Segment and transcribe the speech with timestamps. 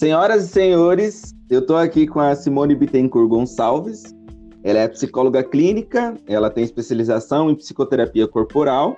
[0.00, 4.02] Senhoras e senhores, eu estou aqui com a Simone Bittencourt Gonçalves.
[4.64, 8.96] Ela é psicóloga clínica, ela tem especialização em psicoterapia corporal.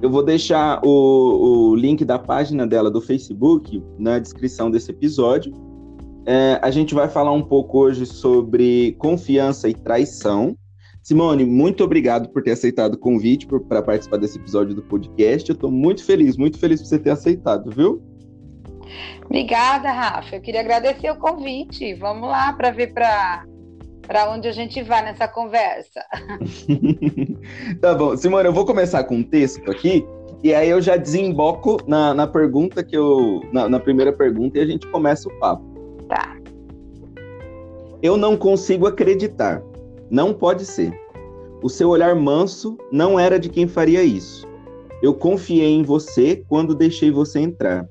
[0.00, 5.52] Eu vou deixar o, o link da página dela do Facebook na descrição desse episódio.
[6.24, 10.56] É, a gente vai falar um pouco hoje sobre confiança e traição.
[11.02, 15.50] Simone, muito obrigado por ter aceitado o convite para participar desse episódio do podcast.
[15.50, 18.00] Eu estou muito feliz, muito feliz por você ter aceitado, viu?
[19.24, 20.36] Obrigada, Rafa.
[20.36, 21.94] Eu queria agradecer o convite.
[21.94, 23.44] Vamos lá para ver para
[24.06, 26.04] para onde a gente vai nessa conversa.
[27.80, 28.16] tá bom.
[28.16, 30.06] Simone, eu vou começar com um texto aqui,
[30.42, 33.42] e aí eu já desemboco na, na pergunta que eu.
[33.52, 35.64] Na, na primeira pergunta e a gente começa o papo.
[36.08, 36.36] Tá.
[38.02, 39.62] Eu não consigo acreditar.
[40.08, 40.92] Não pode ser.
[41.62, 44.46] O seu olhar manso não era de quem faria isso.
[45.02, 47.88] Eu confiei em você quando deixei você entrar.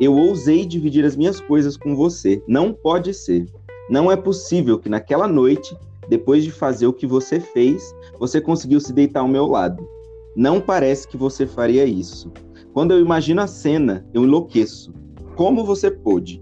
[0.00, 2.42] Eu ousei dividir as minhas coisas com você.
[2.46, 3.46] Não pode ser.
[3.90, 5.76] Não é possível que naquela noite,
[6.08, 9.86] depois de fazer o que você fez, você conseguiu se deitar ao meu lado.
[10.36, 12.30] Não parece que você faria isso.
[12.72, 14.92] Quando eu imagino a cena, eu enlouqueço.
[15.34, 16.40] Como você pôde?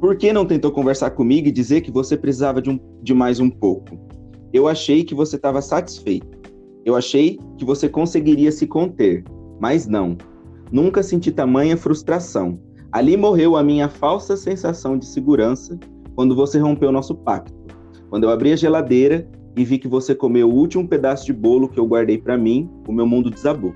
[0.00, 3.38] Por que não tentou conversar comigo e dizer que você precisava de, um, de mais
[3.38, 3.96] um pouco?
[4.52, 6.26] Eu achei que você estava satisfeito.
[6.84, 9.22] Eu achei que você conseguiria se conter,
[9.60, 10.16] mas não.
[10.72, 12.58] Nunca senti tamanha frustração.
[12.92, 15.78] Ali morreu a minha falsa sensação de segurança
[16.14, 17.52] quando você rompeu nosso pacto.
[18.10, 19.26] Quando eu abri a geladeira
[19.56, 22.70] e vi que você comeu o último pedaço de bolo que eu guardei para mim,
[22.86, 23.74] o meu mundo desabou.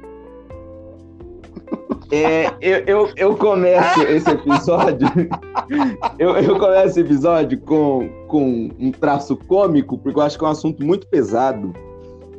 [2.13, 5.09] É, eu, eu, eu, começo esse episódio.
[6.19, 10.49] eu, eu começo esse episódio com, com um traço cômico, porque eu acho que é
[10.49, 11.73] um assunto muito pesado.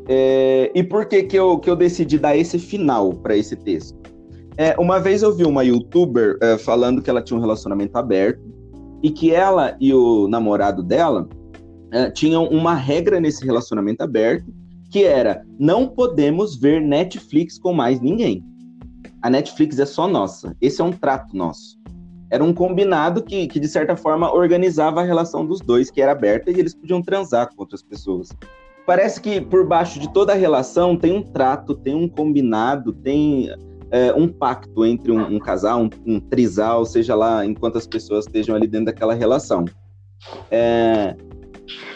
[0.07, 3.97] É, e por que, que, eu, que eu decidi dar esse final para esse texto?
[4.57, 8.41] É, uma vez eu vi uma youtuber é, falando que ela tinha um relacionamento aberto
[9.03, 11.29] e que ela e o namorado dela
[11.91, 14.51] é, tinham uma regra nesse relacionamento aberto
[14.89, 18.43] que era não podemos ver Netflix com mais ninguém.
[19.21, 20.55] A Netflix é só nossa.
[20.59, 21.77] Esse é um trato nosso.
[22.31, 26.13] Era um combinado que, que de certa forma organizava a relação dos dois, que era
[26.13, 28.29] aberta e eles podiam transar com outras pessoas.
[28.87, 33.49] Parece que por baixo de toda a relação tem um trato, tem um combinado, tem
[33.91, 38.25] é, um pacto entre um, um casal, um, um, trisal, seja lá enquanto as pessoas
[38.25, 39.65] estejam ali dentro daquela relação.
[40.51, 41.15] É,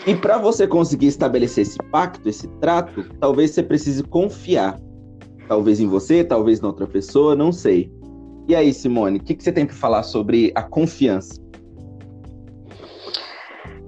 [0.06, 4.80] e para você conseguir estabelecer esse pacto, esse trato, talvez você precise confiar.
[5.48, 7.92] Talvez em você, talvez na outra pessoa, não sei.
[8.48, 11.40] E aí, Simone, o que, que você tem para falar sobre a confiança?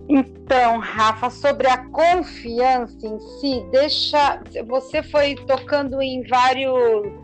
[0.08, 4.42] Então, Rafa, sobre a confiança em si, deixa.
[4.68, 7.23] Você foi tocando em vários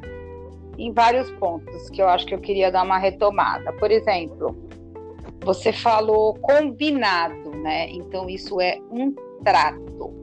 [0.79, 3.73] em vários pontos que eu acho que eu queria dar uma retomada.
[3.73, 4.57] Por exemplo,
[5.41, 7.89] você falou combinado, né?
[7.89, 9.13] Então isso é um
[9.43, 10.13] trato.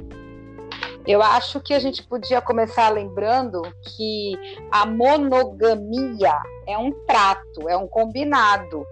[1.06, 4.32] Eu acho que a gente podia começar lembrando que
[4.72, 6.34] a monogamia
[6.66, 8.84] é um trato, é um combinado,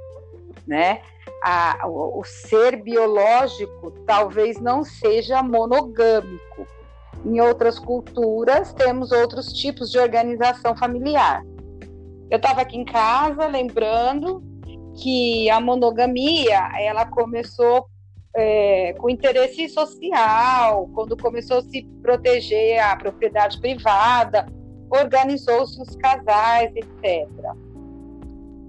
[0.67, 1.01] né?
[1.43, 6.67] A, o, o ser biológico talvez não seja monogâmico.
[7.25, 11.43] Em outras culturas, temos outros tipos de organização familiar.
[12.31, 14.43] Eu estava aqui em casa lembrando
[15.03, 17.87] que a monogamia ela começou
[18.35, 24.47] é, com interesse social, quando começou a se proteger a propriedade privada,
[24.91, 27.29] organizou-se os casais, etc.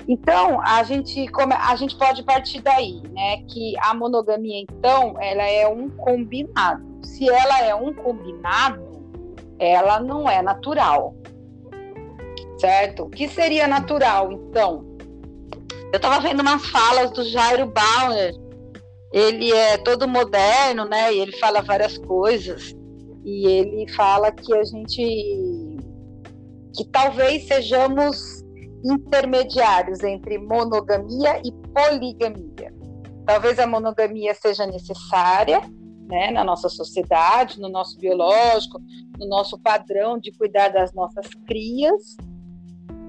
[0.08, 1.26] Então a gente
[1.60, 3.38] a gente pode partir daí, né?
[3.50, 6.86] Que a monogamia então ela é um combinado.
[7.04, 8.84] Se ela é um combinado,
[9.58, 11.16] ela não é natural
[12.66, 13.08] certo?
[13.10, 14.84] Que seria natural, então?
[15.94, 18.34] Eu estava vendo umas falas do Jairo Bauer.
[19.14, 21.14] Ele é todo moderno, né?
[21.14, 22.76] E ele fala várias coisas.
[23.24, 25.78] E ele fala que a gente.
[26.76, 28.44] que talvez sejamos
[28.84, 32.74] intermediários entre monogamia e poligamia.
[33.26, 35.62] Talvez a monogamia seja necessária,
[36.08, 38.80] né, na nossa sociedade, no nosso biológico,
[39.18, 42.16] no nosso padrão de cuidar das nossas crias,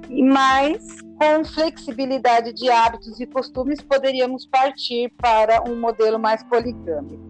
[0.08, 7.26] mas com flexibilidade de hábitos e costumes poderíamos partir para um modelo mais poligâmico.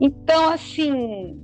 [0.00, 1.40] Então, assim,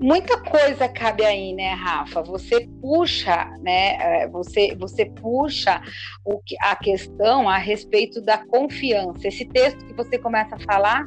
[0.00, 2.22] muita coisa cabe aí, né, Rafa?
[2.22, 4.22] Você puxa, né?
[4.22, 5.80] É, você, você puxa
[6.24, 9.26] o que, a questão a respeito da confiança.
[9.26, 11.04] Esse texto que você começa a falar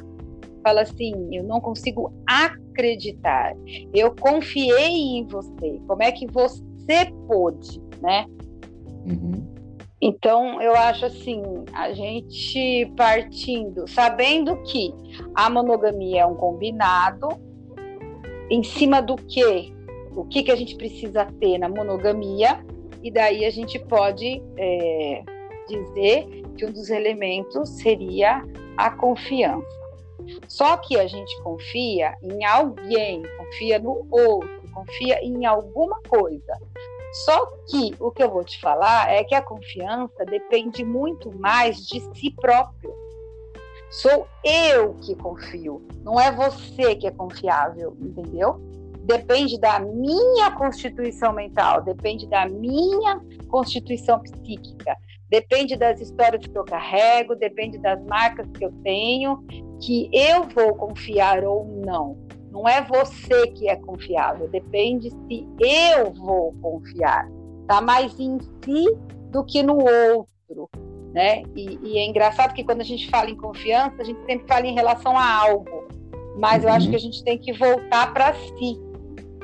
[0.65, 3.53] fala assim: eu não consigo acreditar.
[3.93, 5.79] Eu confiei em você.
[5.87, 7.84] Como é que você pôde?
[8.01, 8.25] Né?
[9.05, 9.55] Uhum.
[10.01, 11.41] Então, eu acho assim,
[11.73, 14.93] a gente partindo, sabendo que
[15.33, 17.29] a monogamia é um combinado,
[18.49, 19.73] em cima do que?
[20.15, 22.63] O que, que a gente precisa ter na monogamia,
[23.01, 25.23] e daí a gente pode é,
[25.67, 28.43] dizer que um dos elementos seria
[28.77, 29.85] a confiança.
[30.47, 36.57] Só que a gente confia em alguém, confia no outro, confia em alguma coisa.
[37.23, 41.77] Só que o que eu vou te falar é que a confiança depende muito mais
[41.77, 42.93] de si próprio.
[43.89, 48.59] Sou eu que confio, não é você que é confiável, entendeu?
[49.03, 54.97] Depende da minha constituição mental, depende da minha constituição psíquica,
[55.29, 59.41] depende das histórias que eu carrego, depende das marcas que eu tenho,
[59.79, 62.24] que eu vou confiar ou não.
[62.55, 67.27] Não é você que é confiável, depende se eu vou confiar.
[67.67, 68.97] Tá mais em si
[69.29, 70.69] do que no outro,
[71.13, 71.43] né?
[71.53, 74.65] E, e, é engraçado que quando a gente fala em confiança, a gente sempre fala
[74.65, 75.85] em relação a algo,
[76.39, 76.91] mas eu acho uhum.
[76.91, 78.79] que a gente tem que voltar para si,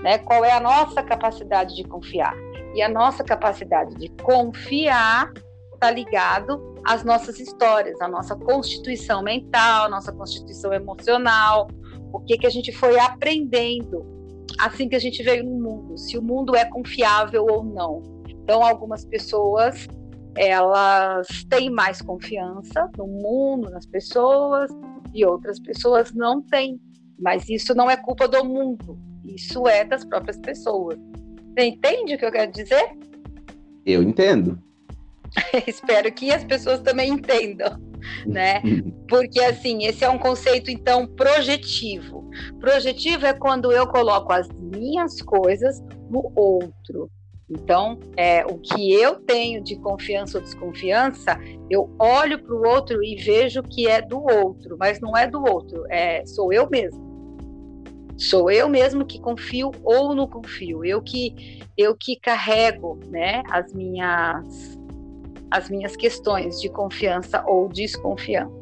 [0.01, 0.17] né?
[0.19, 2.33] Qual é a nossa capacidade de confiar?
[2.73, 5.33] E a nossa capacidade de confiar
[5.73, 11.67] está ligado às nossas histórias, à nossa constituição mental, à nossa constituição emocional,
[12.13, 14.05] o que, que a gente foi aprendendo
[14.59, 18.01] assim que a gente veio no mundo, se o mundo é confiável ou não.
[18.27, 19.87] Então, algumas pessoas
[20.35, 24.71] elas têm mais confiança no mundo, nas pessoas,
[25.13, 26.79] e outras pessoas não têm.
[27.19, 30.97] Mas isso não é culpa do mundo, isso é das próprias pessoas.
[31.53, 32.97] Você entende o que eu quero dizer?
[33.85, 34.57] Eu entendo.
[35.67, 37.91] Espero que as pessoas também entendam
[38.25, 38.61] né?
[39.07, 42.29] Porque assim, esse é um conceito então projetivo.
[42.59, 47.09] Projetivo é quando eu coloco as minhas coisas no outro.
[47.49, 51.37] Então, é, o que eu tenho de confiança ou desconfiança,
[51.69, 55.43] eu olho para o outro e vejo que é do outro, mas não é do
[55.43, 57.11] outro, é sou eu mesmo.
[58.17, 60.85] Sou eu mesmo que confio ou não confio.
[60.85, 64.77] Eu que eu que carrego, né, as minhas
[65.51, 68.61] as minhas questões de confiança ou desconfiança.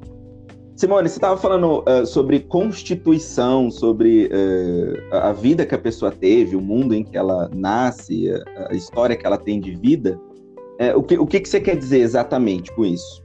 [0.76, 6.56] Simone, você estava falando uh, sobre constituição, sobre uh, a vida que a pessoa teve,
[6.56, 8.30] o mundo em que ela nasce,
[8.70, 10.18] a, história que ela tem de vida.
[10.80, 13.22] Uh, o, que, o que, que você quer dizer exatamente com isso?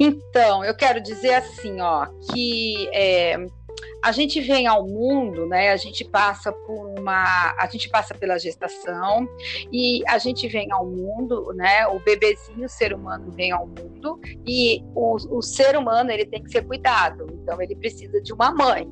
[0.00, 3.36] Então, eu quero dizer assim, ó, que é,
[4.04, 5.70] a gente vem ao mundo, né?
[5.70, 9.26] A gente passa por uma, a gente passa pela gestação
[9.72, 11.86] e a gente vem ao mundo, né?
[11.86, 16.42] O bebezinho, o ser humano vem ao mundo e o, o ser humano ele tem
[16.42, 18.86] que ser cuidado, então ele precisa de uma mãe.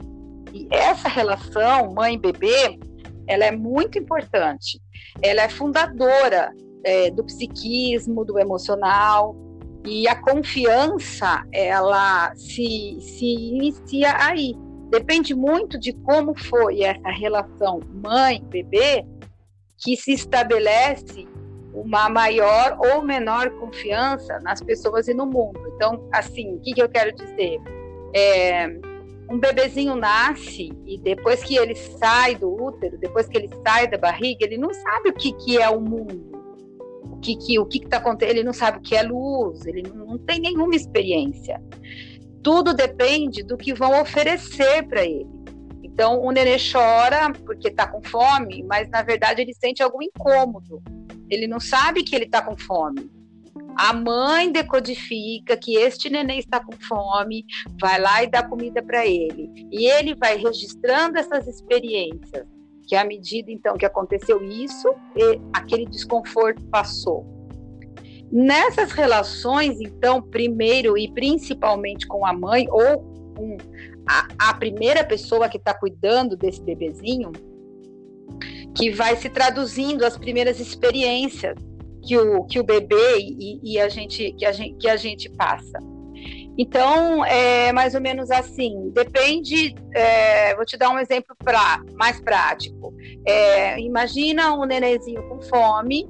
[0.50, 2.78] E essa relação mãe-bebê,
[3.26, 4.80] ela é muito importante.
[5.20, 6.52] Ela é fundadora
[6.84, 9.36] é, do psiquismo, do emocional,
[9.84, 14.54] e a confiança ela se, se inicia aí
[14.92, 19.06] Depende muito de como foi essa relação mãe-bebê
[19.78, 21.26] que se estabelece
[21.72, 25.58] uma maior ou menor confiança nas pessoas e no mundo.
[25.74, 27.58] Então, assim, o que, que eu quero dizer?
[28.14, 28.66] É,
[29.30, 33.96] um bebezinho nasce e depois que ele sai do útero, depois que ele sai da
[33.96, 36.38] barriga, ele não sabe o que, que é o mundo,
[37.04, 39.84] o que que o que está acontecendo, ele não sabe o que é luz, ele
[39.88, 41.62] não, não tem nenhuma experiência
[42.42, 45.30] tudo depende do que vão oferecer para ele.
[45.82, 50.82] Então, o nenê chora porque está com fome, mas na verdade ele sente algum incômodo.
[51.28, 53.10] Ele não sabe que ele está com fome.
[53.76, 57.44] A mãe decodifica que este nenê está com fome,
[57.80, 59.50] vai lá e dá comida para ele.
[59.70, 62.46] E ele vai registrando essas experiências,
[62.86, 64.94] que à medida então que aconteceu isso,
[65.52, 67.31] aquele desconforto passou.
[68.32, 73.00] Nessas relações, então, primeiro e principalmente com a mãe ou
[73.36, 73.58] com
[74.08, 77.30] a, a primeira pessoa que está cuidando desse bebezinho,
[78.74, 81.58] que vai se traduzindo as primeiras experiências
[82.02, 85.28] que o, que o bebê e, e a gente que a gente que a gente
[85.30, 85.78] passa.
[86.56, 88.90] Então, é mais ou menos assim.
[88.94, 89.74] Depende.
[89.94, 92.94] É, vou te dar um exemplo pra, mais prático.
[93.26, 96.06] É, imagina um nenenzinho com fome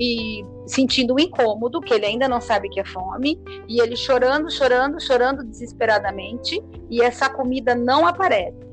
[0.00, 3.38] e sentindo um incômodo, que ele ainda não sabe que é fome,
[3.68, 8.70] e ele chorando, chorando, chorando desesperadamente, e essa comida não aparece.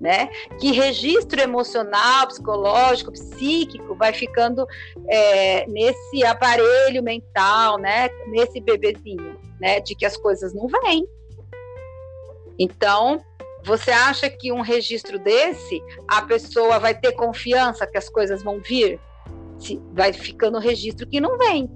[0.00, 0.28] Né?
[0.58, 4.66] Que registro emocional, psicológico, psíquico vai ficando
[5.08, 8.08] é, nesse aparelho mental, né?
[8.26, 9.78] Nesse bebezinho, né?
[9.78, 11.06] De que as coisas não vêm.
[12.58, 13.20] Então,
[13.62, 18.60] você acha que um registro desse, a pessoa vai ter confiança que as coisas vão
[18.60, 18.98] vir?
[19.92, 21.70] Vai ficando registro que não vem.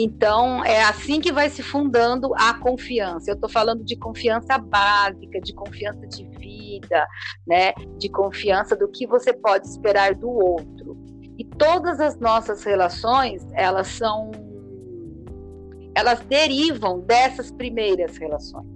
[0.00, 3.30] Então, é assim que vai se fundando a confiança.
[3.30, 7.06] Eu estou falando de confiança básica, de confiança de vida,
[7.46, 7.72] né?
[7.98, 10.96] de confiança do que você pode esperar do outro.
[11.36, 14.30] E todas as nossas relações, elas são.
[15.94, 18.68] Elas derivam dessas primeiras relações.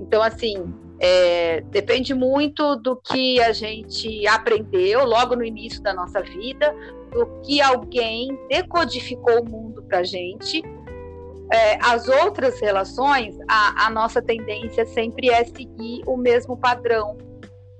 [0.00, 6.20] Então, assim, é, depende muito do que a gente aprendeu logo no início da nossa
[6.20, 6.74] vida,
[7.10, 10.62] do que alguém decodificou o mundo para a gente.
[11.50, 17.16] É, as outras relações, a, a nossa tendência sempre é seguir o mesmo padrão,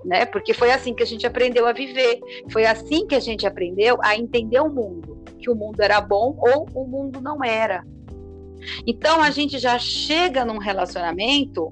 [0.03, 0.25] né?
[0.25, 2.19] Porque foi assim que a gente aprendeu a viver,
[2.51, 6.35] foi assim que a gente aprendeu a entender o mundo, que o mundo era bom
[6.39, 7.83] ou o mundo não era.
[8.85, 11.71] Então a gente já chega num relacionamento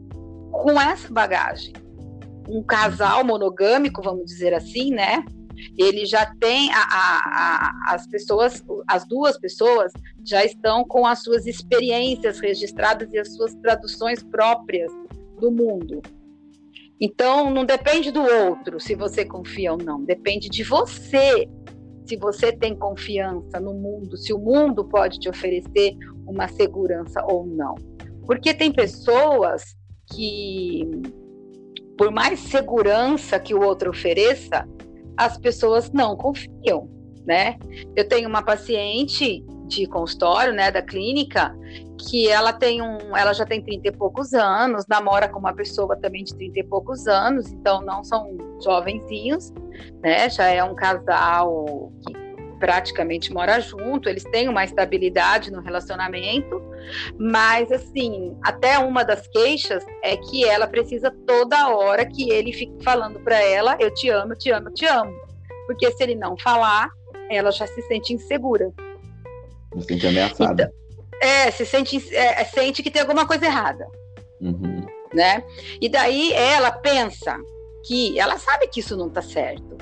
[0.52, 1.74] com essa bagagem.
[2.48, 5.26] Um casal monogâmico, vamos dizer assim, né?
[5.78, 7.20] Ele já tem a, a,
[7.92, 9.92] a, as pessoas, as duas pessoas
[10.26, 14.92] já estão com as suas experiências registradas e as suas traduções próprias
[15.40, 16.02] do mundo.
[17.00, 21.48] Então, não depende do outro se você confia ou não, depende de você.
[22.06, 25.94] Se você tem confiança no mundo, se o mundo pode te oferecer
[26.26, 27.76] uma segurança ou não.
[28.26, 29.76] Porque tem pessoas
[30.14, 30.90] que,
[31.98, 34.68] por mais segurança que o outro ofereça,
[35.18, 36.90] as pessoas não confiam,
[37.26, 37.58] né?
[37.96, 41.54] Eu tenho uma paciente de consultório, né, da clínica,
[42.00, 45.96] que ela tem um, ela já tem 30 e poucos anos, namora com uma pessoa
[45.98, 49.52] também de 30 e poucos anos, então não são jovenzinhos,
[50.02, 50.30] né?
[50.30, 52.17] Já é um casal que
[52.60, 56.62] praticamente mora junto, eles têm uma estabilidade no relacionamento,
[57.18, 62.84] mas assim, até uma das queixas é que ela precisa toda hora que ele fique
[62.84, 65.14] falando para ela, eu te amo, eu te amo, eu te amo.
[65.66, 66.90] Porque se ele não falar,
[67.30, 68.72] ela já se sente insegura.
[69.78, 70.72] Se sente ameaçada.
[70.74, 73.86] Então, é, se sente, é, sente que tem alguma coisa errada.
[74.40, 74.86] Uhum.
[75.14, 75.44] Né?
[75.82, 77.38] E daí ela pensa
[77.86, 79.78] que ela sabe que isso não está certo.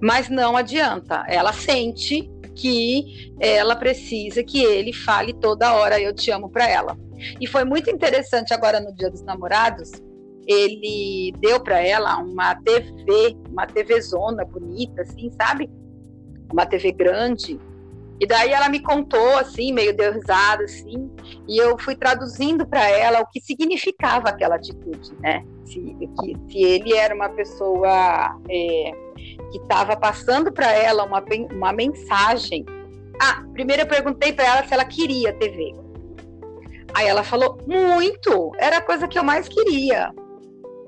[0.00, 6.30] Mas não adianta, ela sente que ela precisa que ele fale toda hora eu te
[6.30, 6.96] amo para ela.
[7.40, 9.90] E foi muito interessante agora no Dia dos Namorados,
[10.46, 15.68] ele deu para ela uma TV, uma TV zona bonita assim, sabe?
[16.52, 17.58] Uma TV grande.
[18.18, 21.10] E daí ela me contou assim, meio deu risada assim,
[21.46, 25.44] e eu fui traduzindo para ela o que significava aquela atitude, né?
[25.66, 28.90] Se, que, se ele era uma pessoa é,
[29.56, 32.64] que estava passando para ela uma, uma mensagem.
[33.20, 35.74] Ah, primeiro eu perguntei para ela se ela queria TV.
[36.94, 40.12] Aí ela falou, muito, era a coisa que eu mais queria.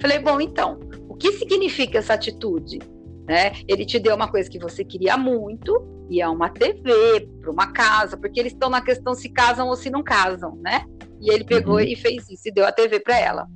[0.00, 2.78] Falei, bom, então, o que significa essa atitude?
[3.26, 3.52] Né?
[3.66, 7.72] Ele te deu uma coisa que você queria muito, e é uma TV para uma
[7.72, 10.86] casa, porque eles estão na questão se casam ou se não casam, né?
[11.20, 11.80] E ele pegou uhum.
[11.80, 13.46] e fez isso, e deu a TV para ela.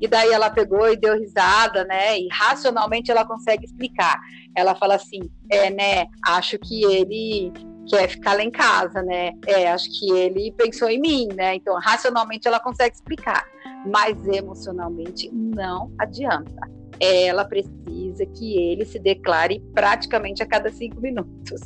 [0.00, 2.18] E daí ela pegou e deu risada, né?
[2.18, 4.20] E racionalmente ela consegue explicar.
[4.56, 5.20] Ela fala assim:
[5.50, 6.06] é, né?
[6.24, 7.52] Acho que ele
[7.88, 9.32] quer ficar lá em casa, né?
[9.46, 11.54] É, acho que ele pensou em mim, né?
[11.54, 13.46] Então, racionalmente ela consegue explicar,
[13.86, 16.68] mas emocionalmente não adianta.
[17.00, 21.60] Ela precisa que ele se declare praticamente a cada cinco minutos.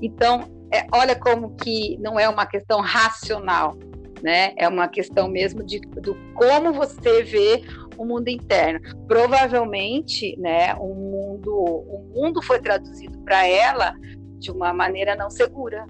[0.00, 3.76] Então, é, olha como que não é uma questão racional,
[4.24, 4.54] né?
[4.56, 7.62] É uma questão mesmo de do como você vê
[7.98, 8.80] o mundo interno.
[9.06, 13.92] Provavelmente, né, o mundo, o mundo foi traduzido para ela
[14.38, 15.86] de uma maneira não segura.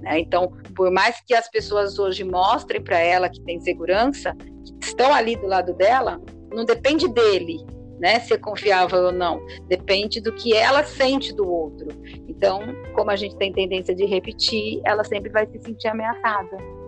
[0.00, 0.20] Né?
[0.20, 4.34] Então, por mais que as pessoas hoje mostrem para ela que tem segurança,
[4.80, 6.18] que estão ali do lado dela,
[6.50, 7.58] não depende dele,
[7.98, 9.38] né, ser confiável ou não.
[9.68, 11.88] Depende do que ela sente do outro.
[12.26, 12.62] Então,
[12.94, 16.79] como a gente tem tendência de repetir, ela sempre vai se sentir ameaçada.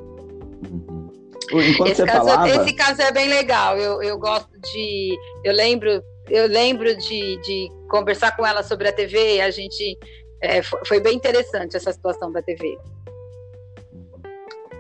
[1.53, 2.49] Esse, caso, falava...
[2.49, 3.77] esse caso é bem legal.
[3.77, 5.17] Eu, eu gosto de.
[5.45, 9.41] Eu lembro, eu lembro de, de conversar com ela sobre a TV.
[9.41, 9.99] A gente
[10.41, 12.79] é, foi bem interessante essa situação da TV.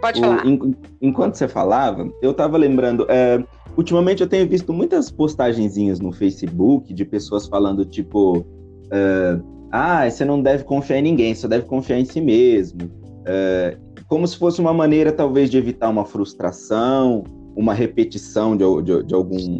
[0.00, 0.44] Pode falar.
[0.44, 3.06] O, enquanto você falava, eu estava lembrando.
[3.08, 3.42] É,
[3.76, 8.44] ultimamente eu tenho visto muitas postagenzinhas no Facebook de pessoas falando tipo.
[8.90, 9.38] É,
[9.70, 12.90] ah, você não deve confiar em ninguém, só deve confiar em si mesmo.
[13.24, 13.78] É,
[14.12, 17.24] como se fosse uma maneira, talvez, de evitar uma frustração,
[17.56, 19.56] uma repetição de, de, de algum,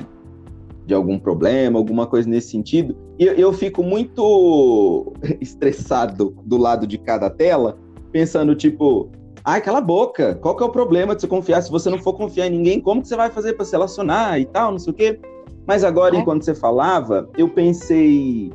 [0.85, 2.95] de algum problema, alguma coisa nesse sentido.
[3.19, 7.79] E eu, eu fico muito estressado do lado de cada tela,
[8.11, 9.11] pensando, tipo,
[9.43, 11.63] ai, cala a boca, qual que é o problema de você confiar?
[11.63, 14.39] Se você não for confiar em ninguém, como que você vai fazer para se relacionar
[14.39, 15.19] e tal, não sei o quê.
[15.67, 16.19] Mas agora, é.
[16.19, 18.53] enquanto você falava, eu pensei,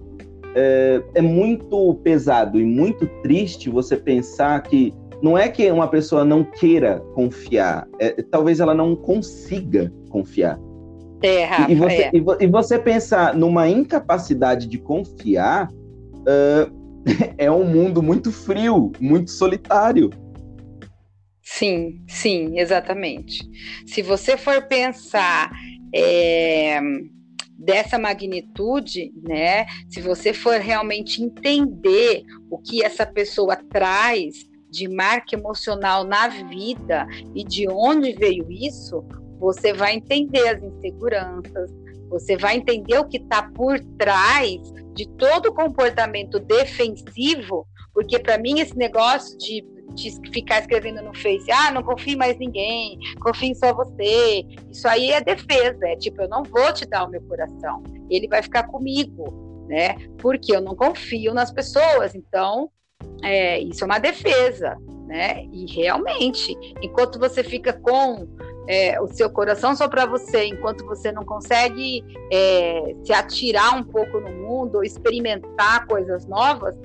[0.54, 6.24] é, é muito pesado e muito triste você pensar que não é que uma pessoa
[6.24, 10.60] não queira confiar, é, talvez ela não consiga confiar.
[11.24, 12.12] É, Rafa, e, você, é.
[12.14, 16.78] e, e, você pensar numa incapacidade de confiar uh,
[17.38, 20.12] é um mundo muito frio, muito solitário.
[21.42, 23.44] Sim, sim, exatamente.
[23.88, 25.50] Se você for pensar
[25.96, 26.80] é,
[27.58, 29.66] dessa magnitude, né?
[29.90, 34.46] Se você for realmente entender o que essa pessoa traz
[34.78, 39.04] de marca emocional na vida e de onde veio isso,
[39.40, 41.72] você vai entender as inseguranças,
[42.10, 44.62] você vai entender o que está por trás
[44.94, 49.66] de todo o comportamento defensivo, porque para mim esse negócio de,
[49.96, 55.12] de, ficar escrevendo no Face, ah, não confie mais ninguém, confie só você, isso aí
[55.12, 58.68] é defesa, é tipo, eu não vou te dar o meu coração, ele vai ficar
[58.68, 59.96] comigo, né?
[60.20, 62.72] Porque eu não confio nas pessoas, então
[63.24, 65.46] é, isso é uma defesa, né?
[65.52, 68.28] E realmente, enquanto você fica com
[68.68, 73.84] é, o seu coração só para você, enquanto você não consegue é, se atirar um
[73.84, 76.76] pouco no mundo, experimentar coisas novas,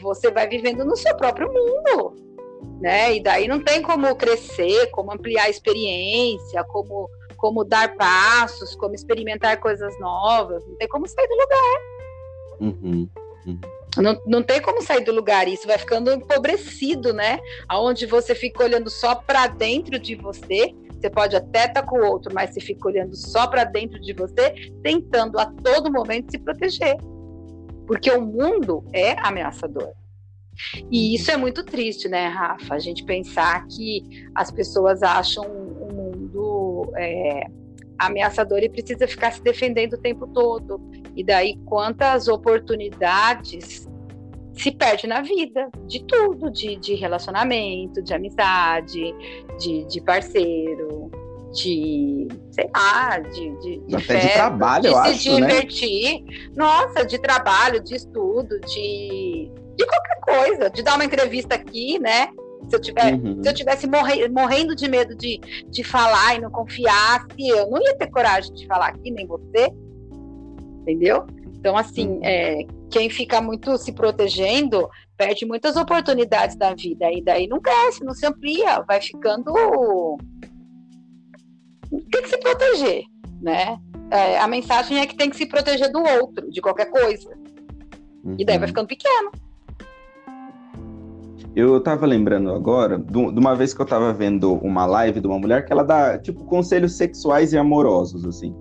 [0.00, 2.14] você vai vivendo no seu próprio mundo,
[2.80, 3.16] né?
[3.16, 8.94] E daí não tem como crescer, como ampliar a experiência, como como dar passos, como
[8.94, 11.80] experimentar coisas novas, não tem como sair do lugar.
[12.60, 13.08] Uhum,
[13.46, 13.60] uhum.
[13.96, 17.40] Não, não tem como sair do lugar, isso vai ficando empobrecido, né?
[17.68, 21.98] Aonde você fica olhando só para dentro de você, você pode até estar tá com
[21.98, 26.30] o outro, mas você fica olhando só para dentro de você, tentando a todo momento
[26.30, 26.96] se proteger.
[27.86, 29.92] Porque o mundo é ameaçador.
[30.90, 32.74] E isso é muito triste, né, Rafa?
[32.74, 34.02] A gente pensar que
[34.34, 37.46] as pessoas acham o mundo é,
[38.00, 40.80] ameaçador e precisa ficar se defendendo o tempo todo.
[41.16, 43.88] E daí, quantas oportunidades
[44.54, 49.14] se perde na vida, de tudo, de, de relacionamento, de amizade,
[49.58, 51.10] de, de parceiro,
[51.52, 55.46] de, sei lá, de, de, de Até festa, de trabalho, de eu se acho, né?
[55.46, 56.24] divertir.
[56.24, 56.50] Né?
[56.56, 62.28] Nossa, de trabalho, de estudo, de, de qualquer coisa, de dar uma entrevista aqui, né?
[62.68, 63.42] Se eu, tiver, uhum.
[63.42, 67.82] se eu tivesse morre, morrendo de medo de, de falar e não confiasse, eu não
[67.82, 69.72] ia ter coragem de falar aqui, nem você.
[70.82, 71.26] Entendeu?
[71.60, 72.20] Então, assim, uhum.
[72.22, 77.10] é, quem fica muito se protegendo perde muitas oportunidades da vida.
[77.12, 79.52] E daí não cresce, não se amplia, vai ficando.
[81.90, 83.04] Tem que se proteger,
[83.40, 83.78] né?
[84.10, 87.28] É, a mensagem é que tem que se proteger do outro, de qualquer coisa.
[88.24, 88.36] Uhum.
[88.38, 88.68] E daí vai uhum.
[88.68, 89.30] ficando pequeno.
[91.54, 95.38] Eu tava lembrando agora de uma vez que eu tava vendo uma live de uma
[95.38, 98.54] mulher que ela dá, tipo, conselhos sexuais e amorosos, assim.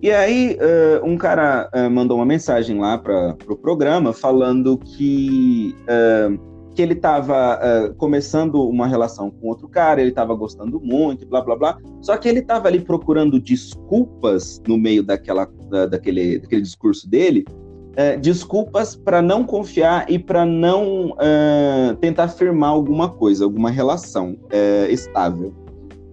[0.00, 4.78] E aí, uh, um cara uh, mandou uma mensagem lá para o pro programa falando
[4.78, 7.58] que, uh, que ele estava
[7.96, 11.78] começando uma relação com outro cara, ele estava gostando muito, blá blá blá.
[12.00, 17.44] Só que ele estava ali procurando desculpas no meio daquela, da, daquele, daquele discurso dele,
[18.20, 21.16] desculpas para não confiar e para não
[22.00, 24.36] tentar firmar alguma coisa, alguma relação
[24.88, 25.52] estável.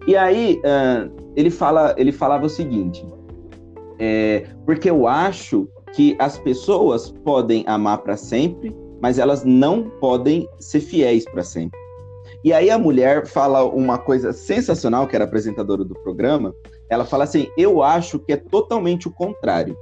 [0.08, 0.60] E aí,
[1.36, 3.06] ele, fala, ele falava o seguinte
[4.00, 10.48] é, porque eu acho que as pessoas podem amar para sempre, mas elas não podem
[10.60, 11.80] ser fiéis para sempre.
[12.43, 16.54] E aí a mulher fala uma coisa sensacional, que era apresentadora do programa.
[16.89, 19.76] Ela fala assim: Eu acho que é totalmente o contrário.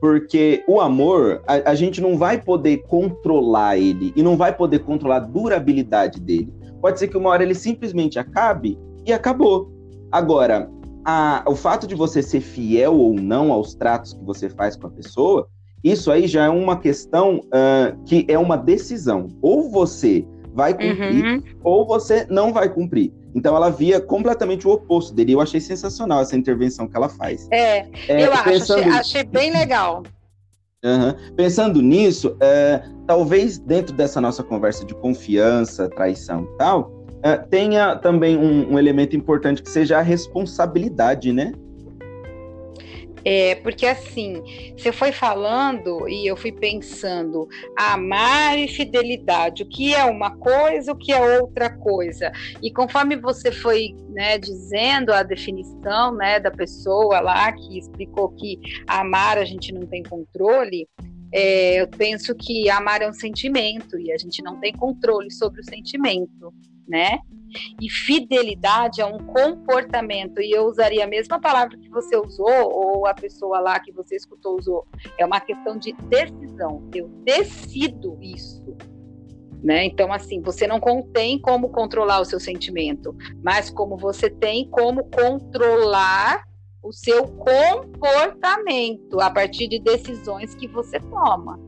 [0.00, 4.80] Porque o amor, a, a gente não vai poder controlar ele e não vai poder
[4.80, 6.52] controlar a durabilidade dele.
[6.80, 9.70] Pode ser que uma hora ele simplesmente acabe e acabou.
[10.10, 10.70] Agora,
[11.04, 14.86] a, o fato de você ser fiel ou não aos tratos que você faz com
[14.86, 15.48] a pessoa,
[15.82, 19.28] isso aí já é uma questão uh, que é uma decisão.
[19.40, 21.42] Ou você vai cumprir, uhum.
[21.62, 23.12] ou você não vai cumprir.
[23.34, 25.32] Então ela via completamente o oposto dele.
[25.32, 27.46] Eu achei sensacional essa intervenção que ela faz.
[27.50, 30.02] É, é eu acho, achei, achei, bem legal.
[30.84, 31.34] Uhum.
[31.36, 37.96] Pensando nisso, é, talvez dentro dessa nossa conversa de confiança, traição e tal, é, tenha
[37.96, 41.52] também um, um, elemento importante que seja a responsabilidade, né?
[43.24, 44.42] É, porque assim,
[44.76, 50.92] você foi falando e eu fui pensando, amar e fidelidade, o que é uma coisa,
[50.92, 52.32] o que é outra coisa.
[52.62, 58.58] E conforme você foi né, dizendo a definição né, da pessoa lá que explicou que
[58.86, 60.88] amar a gente não tem controle,
[61.32, 65.60] é, eu penso que amar é um sentimento e a gente não tem controle sobre
[65.60, 66.52] o sentimento
[66.88, 67.18] né?
[67.80, 73.06] E fidelidade é um comportamento, e eu usaria a mesma palavra que você usou, ou
[73.06, 74.86] a pessoa lá que você escutou usou.
[75.18, 76.88] É uma questão de decisão.
[76.94, 78.76] Eu decido isso.
[79.62, 79.84] Né?
[79.84, 80.80] Então, assim, você não
[81.12, 86.44] tem como controlar o seu sentimento, mas como você tem como controlar
[86.82, 91.60] o seu comportamento a partir de decisões que você toma.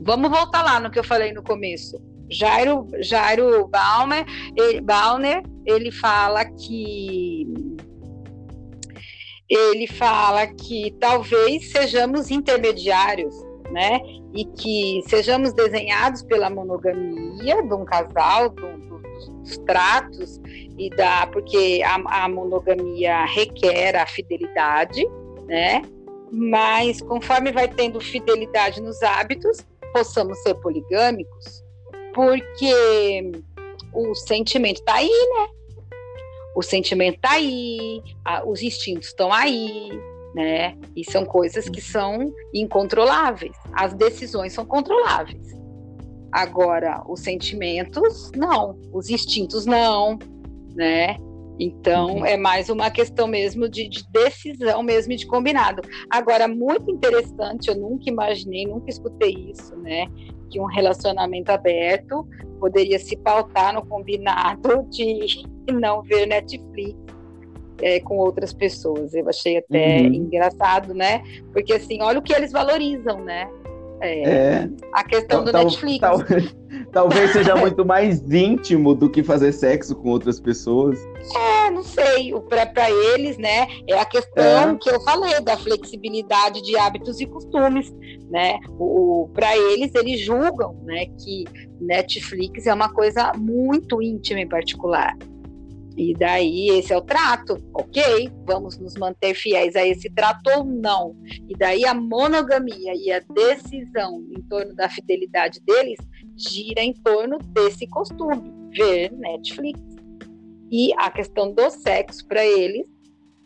[0.00, 2.00] Vamos voltar lá no que eu falei no começo.
[2.30, 4.24] Jairo, Jairo Baumer,
[4.56, 7.46] ele, Bauner, ele fala que
[9.48, 13.34] ele fala que talvez sejamos intermediários,
[13.70, 14.00] né?
[14.34, 18.98] E que sejamos desenhados pela monogamia de um casal, do, do,
[19.42, 20.40] dos tratos
[20.76, 25.06] e da porque a, a monogamia requer a fidelidade,
[25.46, 25.82] né?
[26.32, 29.58] Mas conforme vai tendo fidelidade nos hábitos,
[29.92, 31.64] possamos ser poligâmicos,
[32.16, 33.30] porque
[33.92, 35.48] o sentimento está aí, né?
[36.56, 39.90] O sentimento está aí, a, os instintos estão aí,
[40.34, 40.74] né?
[40.96, 43.54] E são coisas que são incontroláveis.
[43.74, 45.46] As decisões são controláveis.
[46.32, 48.80] Agora, os sentimentos, não.
[48.94, 50.18] Os instintos, não,
[50.74, 51.18] né?
[51.60, 52.26] Então, uhum.
[52.26, 55.82] é mais uma questão mesmo de, de, decisão mesmo de combinado.
[56.10, 60.06] Agora, muito interessante, eu nunca imaginei, nunca escutei isso, né?
[60.50, 62.26] Que um relacionamento aberto
[62.58, 66.96] poderia se pautar no combinado de não ver Netflix
[67.82, 69.14] é, com outras pessoas.
[69.14, 70.14] Eu achei até uhum.
[70.14, 71.22] engraçado, né?
[71.52, 73.48] Porque, assim, olha o que eles valorizam, né?
[74.00, 74.70] É, é.
[74.92, 76.06] A questão do Netflix.
[76.96, 80.98] Tal, talvez seja muito mais íntimo do que fazer sexo com outras pessoas.
[81.36, 82.32] É, não sei.
[82.48, 83.68] Para eles, né?
[83.86, 84.78] É a questão é.
[84.80, 87.92] que eu falei da flexibilidade de hábitos e costumes,
[88.30, 88.58] né?
[88.78, 91.06] O, o para eles, eles julgam, né?
[91.22, 91.44] Que
[91.78, 95.14] Netflix é uma coisa muito íntima em particular.
[95.96, 98.30] E daí esse é o trato, ok?
[98.46, 101.16] Vamos nos manter fiéis a esse trato ou não?
[101.48, 105.98] E daí a monogamia e a decisão em torno da fidelidade deles
[106.36, 109.80] gira em torno desse costume, ver Netflix.
[110.70, 112.86] E a questão do sexo para eles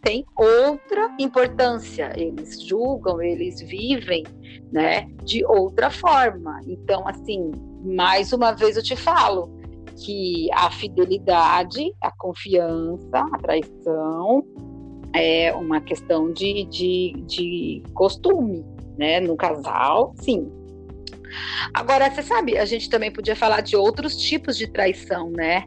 [0.02, 2.12] tem outra importância.
[2.16, 4.24] Eles julgam, eles vivem,
[4.72, 6.60] né, de outra forma.
[6.66, 7.50] Então, assim,
[7.84, 9.60] mais uma vez eu te falo,
[10.04, 14.44] que a fidelidade, a confiança, a traição
[15.14, 18.64] é uma questão de, de, de costume,
[18.96, 19.20] né?
[19.20, 20.50] No casal, sim.
[21.72, 25.64] Agora, você sabe, a gente também podia falar de outros tipos de traição, né?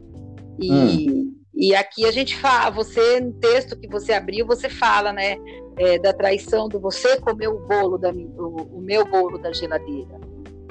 [0.60, 1.34] E, hum.
[1.54, 5.38] e aqui a gente fala, você, no texto que você abriu, você fala, né?
[5.78, 10.20] É, da traição do você comer o bolo da o, o meu bolo da geladeira.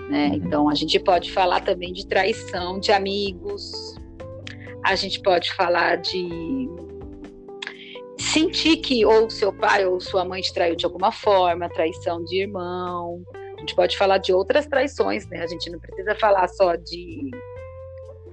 [0.08, 0.28] Né?
[0.28, 0.34] Uhum.
[0.34, 3.96] Então a gente pode falar também de traição de amigos,
[4.84, 6.68] a gente pode falar de
[8.18, 12.42] sentir que ou seu pai ou sua mãe te traiu de alguma forma, traição de
[12.42, 13.22] irmão.
[13.62, 15.40] A gente pode falar de outras traições, né?
[15.40, 17.30] A gente não precisa falar só de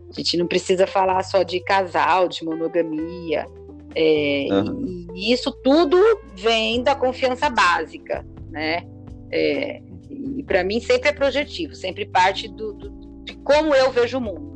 [0.09, 3.45] a gente não precisa falar só de casal, de monogamia.
[3.93, 5.07] É, uhum.
[5.13, 5.97] e, e, isso tudo
[6.33, 8.87] vem da confiança básica, né?
[9.31, 12.89] É, e para mim sempre é projetivo, sempre parte do, do,
[13.23, 14.49] de como eu vejo o mundo.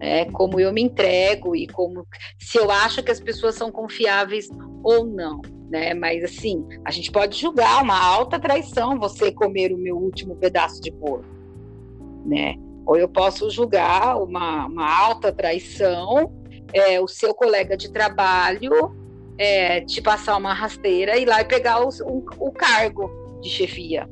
[0.00, 2.04] É, como eu me entrego e como
[2.36, 4.48] se eu acho que as pessoas são confiáveis
[4.82, 5.94] ou não, né?
[5.94, 10.80] Mas assim, a gente pode julgar uma alta traição você comer o meu último pedaço
[10.80, 11.24] de porco,
[12.24, 12.56] né?
[12.86, 16.32] Ou eu posso julgar uma, uma alta traição
[16.72, 18.94] é, o seu colega de trabalho
[19.38, 21.88] é, te passar uma rasteira e ir lá e pegar o,
[22.38, 24.08] o, cargo de chefia,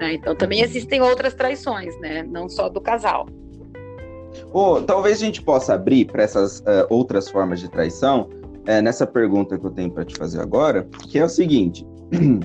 [0.00, 0.14] né?
[0.14, 2.22] Então também existem outras traições, né?
[2.22, 3.26] Não só do casal.
[4.52, 8.28] Oh, talvez a gente possa abrir para essas uh, outras formas de traição
[8.68, 12.40] uh, nessa pergunta que eu tenho para te fazer agora, que é o seguinte: uh,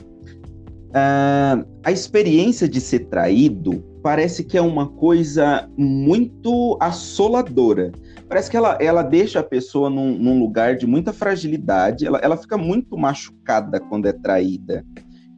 [1.83, 7.91] a experiência de ser traído parece que é uma coisa muito assoladora.
[8.27, 12.37] Parece que ela, ela deixa a pessoa num, num lugar de muita fragilidade, ela, ela
[12.37, 14.85] fica muito machucada quando é traída.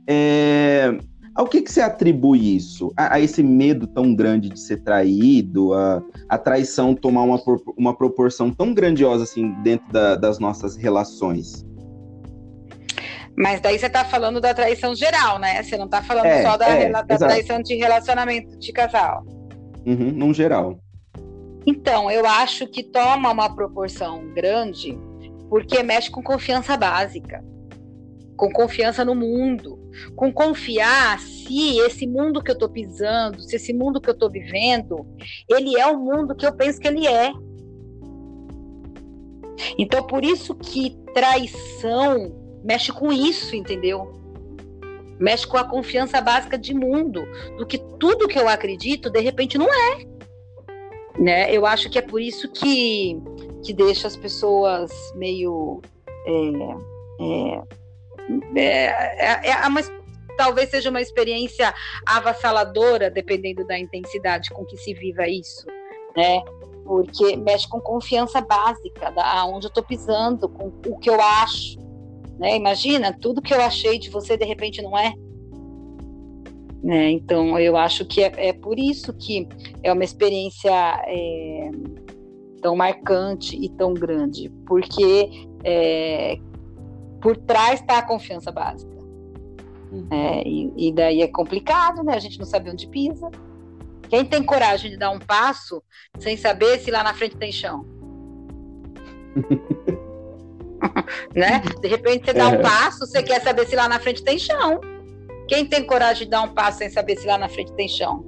[0.07, 0.97] É,
[1.33, 2.91] ao que, que você atribui isso?
[2.97, 7.41] A, a, esse medo tão grande de ser traído, a, a traição tomar uma,
[7.77, 11.65] uma proporção tão grandiosa assim dentro da, das nossas relações?
[13.37, 15.63] Mas daí você está falando da traição geral, né?
[15.63, 19.23] Você não está falando é, só da, é, da traição de relacionamento de casal.
[19.85, 20.79] Uhum, num geral.
[21.65, 24.97] Então, eu acho que toma uma proporção grande
[25.49, 27.41] porque mexe com confiança básica
[28.41, 29.77] com confiança no mundo,
[30.15, 34.29] com confiar se esse mundo que eu estou pisando, se esse mundo que eu estou
[34.29, 35.05] vivendo,
[35.49, 37.31] ele é o mundo que eu penso que ele é.
[39.77, 44.11] Então, por isso que traição mexe com isso, entendeu?
[45.19, 47.23] Mexe com a confiança básica de mundo,
[47.57, 50.05] do que tudo que eu acredito, de repente, não é.
[51.17, 51.55] né?
[51.55, 53.17] Eu acho que é por isso que,
[53.63, 55.81] que deixa as pessoas meio.
[56.25, 56.31] É,
[57.23, 57.80] é,
[58.55, 58.85] é,
[59.45, 59.81] é, é uma,
[60.37, 61.73] talvez seja uma experiência
[62.05, 65.65] avassaladora, dependendo da intensidade com que se viva isso,
[66.15, 66.41] né?
[66.85, 71.79] Porque mexe com confiança básica, da onde eu estou pisando, com o que eu acho.
[72.39, 72.55] Né?
[72.55, 75.13] Imagina, tudo que eu achei de você, de repente, não é.
[76.83, 77.11] Né?
[77.11, 79.47] Então, eu acho que é, é, por isso que
[79.83, 80.71] é uma experiência
[81.05, 81.69] é,
[82.61, 85.29] tão marcante e tão grande, porque
[85.63, 86.37] é,
[87.21, 88.91] por trás está a confiança básica.
[89.91, 90.07] Uhum.
[90.09, 92.15] É, e, e, daí é complicado, né?
[92.15, 93.29] A gente não sabe onde pisa.
[94.09, 95.83] Quem tem coragem de dar um passo
[96.19, 97.85] sem saber se lá na frente tem chão?
[101.35, 101.61] né?
[101.81, 102.61] De repente você dá um é.
[102.61, 104.79] passo, você quer saber se lá na frente tem chão.
[105.47, 108.25] Quem tem coragem de dar um passo sem saber se lá na frente tem chão?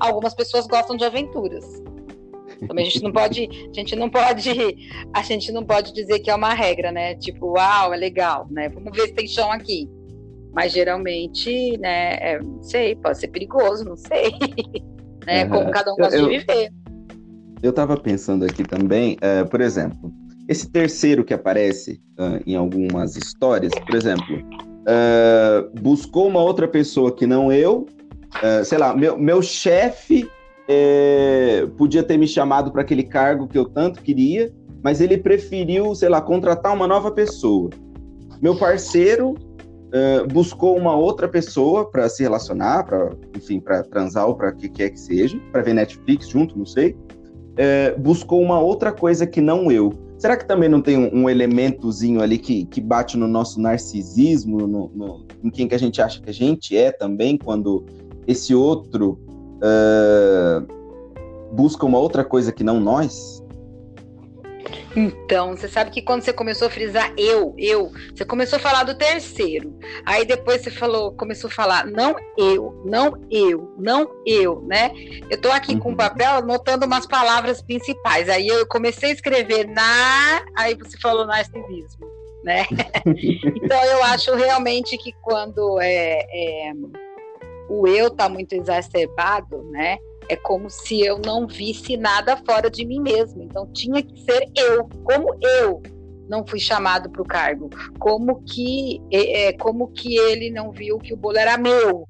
[0.00, 1.81] Algumas pessoas gostam de aventuras.
[2.66, 4.50] Também a gente não pode, a gente não pode,
[5.12, 7.14] a gente não pode dizer que é uma regra, né?
[7.16, 8.68] Tipo, uau, é legal, né?
[8.68, 9.88] Vamos ver se tem chão aqui.
[10.52, 14.32] Mas geralmente, né, é, não sei, pode ser perigoso, não sei.
[15.26, 15.44] né?
[15.44, 15.50] Uhum.
[15.50, 16.70] Como cada um gosta eu, de viver.
[17.62, 20.12] Eu estava pensando aqui também, uh, por exemplo,
[20.48, 27.14] esse terceiro que aparece uh, em algumas histórias, por exemplo, uh, buscou uma outra pessoa
[27.14, 27.86] que não eu,
[28.64, 30.28] sei lá, meu, meu chefe
[30.72, 35.94] é, podia ter me chamado para aquele cargo que eu tanto queria, mas ele preferiu,
[35.94, 37.70] sei lá, contratar uma nova pessoa.
[38.40, 44.34] Meu parceiro uh, buscou uma outra pessoa para se relacionar, para, enfim, para transar ou
[44.34, 46.96] para o que quer que seja, para ver Netflix junto, não sei.
[47.52, 49.92] Uh, buscou uma outra coisa que não eu.
[50.18, 54.66] Será que também não tem um, um elementozinho ali que, que bate no nosso narcisismo,
[54.66, 57.84] no, no, em quem que a gente acha que a gente é também, quando
[58.26, 59.18] esse outro
[59.62, 60.66] uh,
[61.52, 63.42] busca uma outra coisa que não nós?
[64.94, 68.84] Então, você sabe que quando você começou a frisar eu, eu, você começou a falar
[68.84, 69.78] do terceiro.
[70.04, 74.92] Aí depois você falou, começou a falar não eu, não eu, não eu, né?
[75.30, 75.80] Eu tô aqui uhum.
[75.80, 78.28] com o papel anotando umas palavras principais.
[78.28, 82.06] Aí eu comecei a escrever na, aí você falou narcisismo,
[82.44, 82.66] né?
[83.06, 86.72] então eu acho realmente que quando é, é
[87.68, 89.98] o eu está muito exacerbado, né?
[90.28, 93.42] É como se eu não visse nada fora de mim mesmo.
[93.42, 95.82] Então tinha que ser eu, como eu
[96.28, 100.98] não fui chamado para o cargo, como que é, é, como que ele não viu
[100.98, 102.08] que o bolo era meu,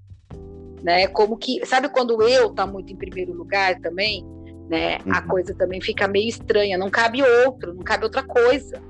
[0.82, 1.06] né?
[1.08, 4.24] Como que sabe quando o eu está muito em primeiro lugar também,
[4.68, 4.98] né?
[5.04, 5.12] Uhum.
[5.12, 6.78] A coisa também fica meio estranha.
[6.78, 8.80] Não cabe outro, não cabe outra coisa,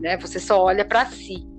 [0.00, 0.16] né?
[0.18, 1.51] Você só olha para si.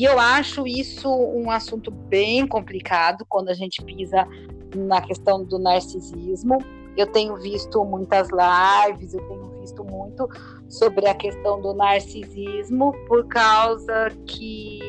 [0.00, 4.26] E eu acho isso um assunto bem complicado quando a gente pisa
[4.74, 6.56] na questão do narcisismo.
[6.96, 10.26] Eu tenho visto muitas lives, eu tenho visto muito
[10.70, 14.80] sobre a questão do narcisismo, por causa que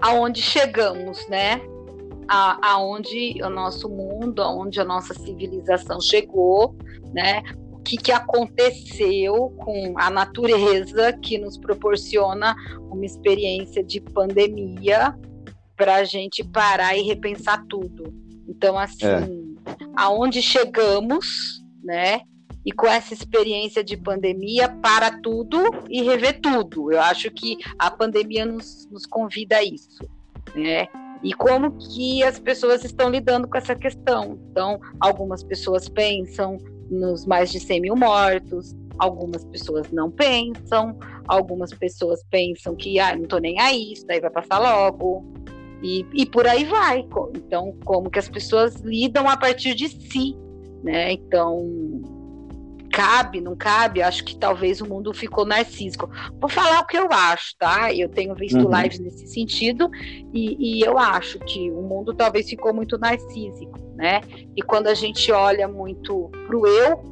[0.00, 1.60] aonde chegamos, né?
[2.28, 6.76] A, aonde o nosso mundo, aonde a nossa civilização chegou,
[7.12, 7.42] né?
[7.82, 12.54] Que, que aconteceu com a natureza que nos proporciona
[12.90, 15.14] uma experiência de pandemia
[15.76, 18.14] para a gente parar e repensar tudo.
[18.48, 19.72] Então, assim, é.
[19.96, 22.20] aonde chegamos, né?
[22.64, 26.92] E com essa experiência de pandemia, para tudo e rever tudo.
[26.92, 30.08] Eu acho que a pandemia nos, nos convida a isso,
[30.54, 30.86] né?
[31.24, 34.38] E como que as pessoas estão lidando com essa questão.
[34.50, 36.58] Então, algumas pessoas pensam,
[36.92, 38.74] nos mais de 100 mil mortos.
[38.98, 44.20] Algumas pessoas não pensam, algumas pessoas pensam que ah, não estou nem aí, isso daí
[44.20, 45.24] vai passar logo.
[45.82, 47.06] E, e por aí vai.
[47.34, 50.36] Então, como que as pessoas lidam a partir de si,
[50.84, 51.12] né?
[51.12, 52.21] Então,
[52.92, 56.10] cabe, não cabe, acho que talvez o mundo ficou narcísico.
[56.38, 57.92] Vou falar o que eu acho, tá?
[57.92, 58.82] Eu tenho visto uhum.
[58.82, 59.90] lives nesse sentido
[60.32, 64.20] e, e, eu acho que o mundo talvez ficou muito narcísico, né?
[64.54, 67.02] E quando a gente olha muito pro eu,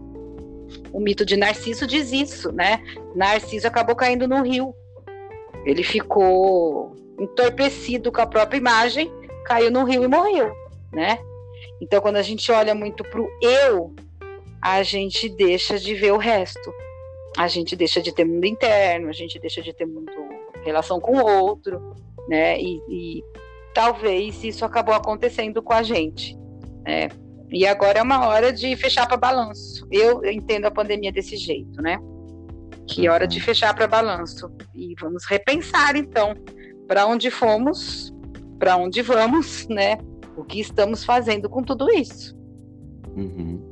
[0.92, 2.82] o mito de Narciso diz isso, né?
[3.16, 4.74] Narciso acabou caindo no rio.
[5.64, 9.10] Ele ficou entorpecido com a própria imagem,
[9.46, 10.52] caiu no rio e morreu,
[10.92, 11.18] né?
[11.80, 13.94] Então, quando a gente olha muito pro eu,
[14.62, 16.72] a gente deixa de ver o resto.
[17.36, 20.12] A gente deixa de ter mundo interno, a gente deixa de ter muito
[20.64, 21.94] relação com o outro,
[22.28, 22.60] né?
[22.60, 23.24] E, e
[23.72, 26.36] talvez isso acabou acontecendo com a gente,
[26.84, 27.08] né?
[27.52, 29.86] E agora é uma hora de fechar para balanço.
[29.90, 31.98] Eu entendo a pandemia desse jeito, né?
[32.86, 34.50] Que é hora de fechar para balanço.
[34.74, 36.34] E vamos repensar então
[36.86, 38.12] para onde fomos,
[38.58, 39.98] para onde vamos, né?
[40.36, 42.36] O que estamos fazendo com tudo isso.
[43.16, 43.69] Uhum.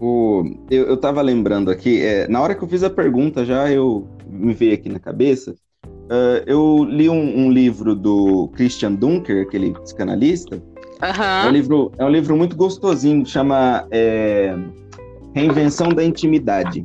[0.00, 3.70] O, eu, eu tava lembrando aqui, é, na hora que eu fiz a pergunta já
[3.70, 5.54] eu me veio aqui na cabeça.
[5.84, 10.56] Uh, eu li um, um, livro do Christian Dunker, aquele psicanalista.
[10.56, 11.22] Uhum.
[11.22, 14.56] É, um livro, é um livro muito gostosinho, chama é,
[15.34, 16.82] Reinvenção da Intimidade.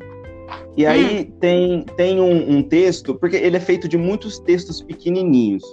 [0.77, 1.37] E aí hum.
[1.39, 5.63] tem, tem um, um, texto, porque ele é feito de muitos textos pequenininhos.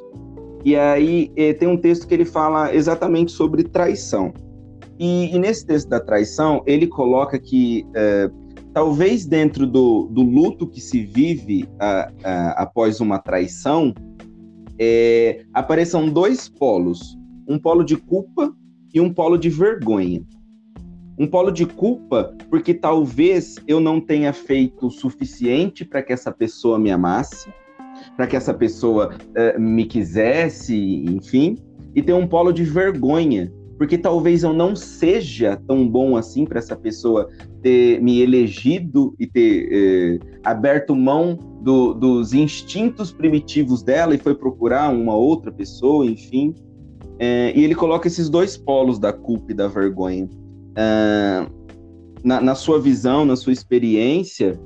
[0.65, 4.33] E aí eh, tem um texto que ele fala exatamente sobre traição.
[5.05, 8.31] E, e nesse texto da traição, ele coloca que eh,
[8.73, 13.93] talvez dentro do, do luto que se vive a, a, após uma traição,
[14.79, 18.55] é, apareçam dois polos: um polo de culpa
[18.95, 20.23] e um polo de vergonha.
[21.19, 26.31] Um polo de culpa, porque talvez eu não tenha feito o suficiente para que essa
[26.31, 27.53] pessoa me amasse,
[28.17, 30.77] para que essa pessoa uh, me quisesse,
[31.09, 31.59] enfim.
[31.93, 36.61] E tem um polo de vergonha, porque talvez eu não seja tão bom assim para
[36.61, 37.29] essa pessoa
[37.61, 44.37] ter me elegido e ter eh, aberto mão do, dos instintos primitivos dela e foi
[44.37, 46.55] procurar uma outra pessoa, enfim.
[47.19, 50.31] É, e ele coloca esses dois polos da culpa e da vergonha.
[50.77, 51.45] É,
[52.23, 54.61] na, na, sua visão, na sua experiência,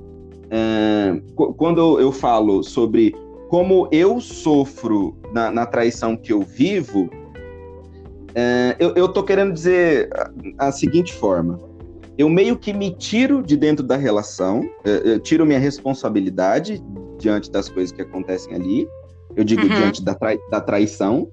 [0.50, 1.18] é,
[1.56, 3.14] quando eu falo sobre
[3.48, 7.08] como eu sofro na, na traição que eu vivo,
[8.38, 10.10] é, eu, estou querendo dizer
[10.58, 11.58] a, a, seguinte forma:
[12.18, 16.84] eu meio que me tiro de dentro da relação, eu, eu tiro minha responsabilidade
[17.18, 18.86] diante das coisas que acontecem ali,
[19.34, 19.68] eu digo uhum.
[19.68, 21.28] diante da, trai, da traição,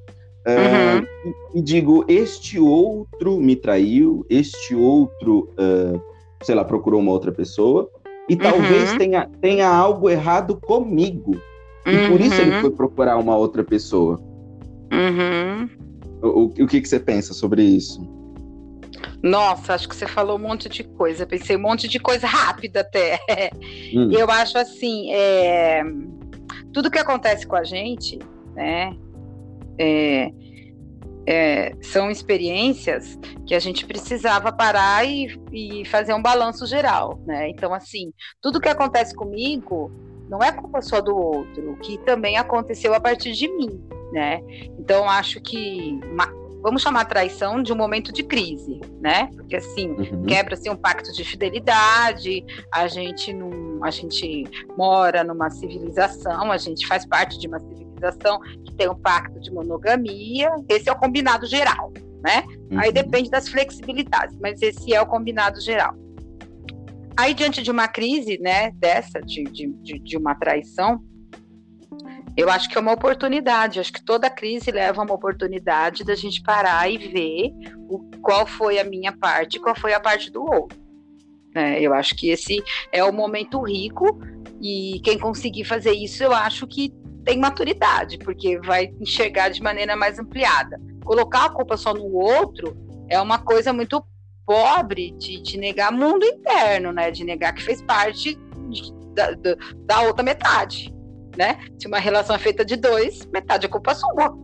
[0.46, 1.06] é, uhum.
[1.54, 6.02] e, e, digo: este outro me traiu, este outro, uh,
[6.42, 7.92] sei lá, procurou uma outra pessoa,
[8.30, 8.98] e talvez uhum.
[8.98, 11.36] tenha, tenha algo errado comigo.
[11.86, 12.62] E por isso ele uhum.
[12.62, 14.22] foi procurar uma outra pessoa.
[14.89, 15.83] Uhum.
[16.24, 18.02] O, o, que, que você pensa sobre isso?
[19.22, 21.26] Nossa, acho que você falou um monte de coisa.
[21.26, 23.20] Pensei um monte de coisa rápida até.
[23.96, 24.10] Hum.
[24.12, 25.84] Eu acho assim, é...
[26.74, 28.18] tudo que acontece com a gente,
[28.56, 28.98] né?
[29.78, 30.32] É...
[31.28, 31.76] É...
[31.80, 37.50] são experiências que a gente precisava parar e, e fazer um balanço geral, né?
[37.50, 39.92] Então, assim, tudo que acontece comigo
[40.28, 43.80] não é culpa só do outro, que também aconteceu a partir de mim,
[44.13, 44.41] né?
[44.80, 46.28] Então acho que uma,
[46.62, 49.30] vamos chamar traição de um momento de crise, né?
[49.36, 50.23] Porque assim uhum.
[50.23, 54.45] quebra-se um pacto de fidelidade, a gente não, a gente
[54.78, 59.52] mora numa civilização, a gente faz parte de uma civilização que tem um pacto de
[59.52, 60.52] monogamia.
[60.69, 61.91] Esse é o combinado geral,
[62.23, 62.43] né?
[62.71, 62.80] Uhum.
[62.80, 65.95] Aí depende das flexibilidades, mas esse é o combinado geral.
[67.17, 68.71] Aí diante de uma crise, né?
[68.76, 71.04] Dessa de, de, de, de uma traição
[72.36, 76.15] eu acho que é uma oportunidade, acho que toda crise leva a uma oportunidade da
[76.15, 77.52] gente parar e ver
[77.88, 80.82] o, qual foi a minha parte, qual foi a parte do outro.
[81.54, 84.19] É, eu acho que esse é o momento rico
[84.60, 86.91] e quem conseguir fazer isso, eu acho que
[87.24, 90.82] tem maturidade, porque vai enxergar de maneira mais ampliada.
[91.06, 92.76] Colocar a culpa só no outro
[93.08, 94.04] é uma coisa muito
[94.46, 97.12] pobre de, de negar mundo interno, né?
[97.12, 98.36] De negar que fez parte
[98.69, 99.30] de, da,
[99.86, 100.93] da outra metade
[101.38, 101.60] né?
[101.80, 104.36] Se uma relação é feita de dois, metade é culpa sua,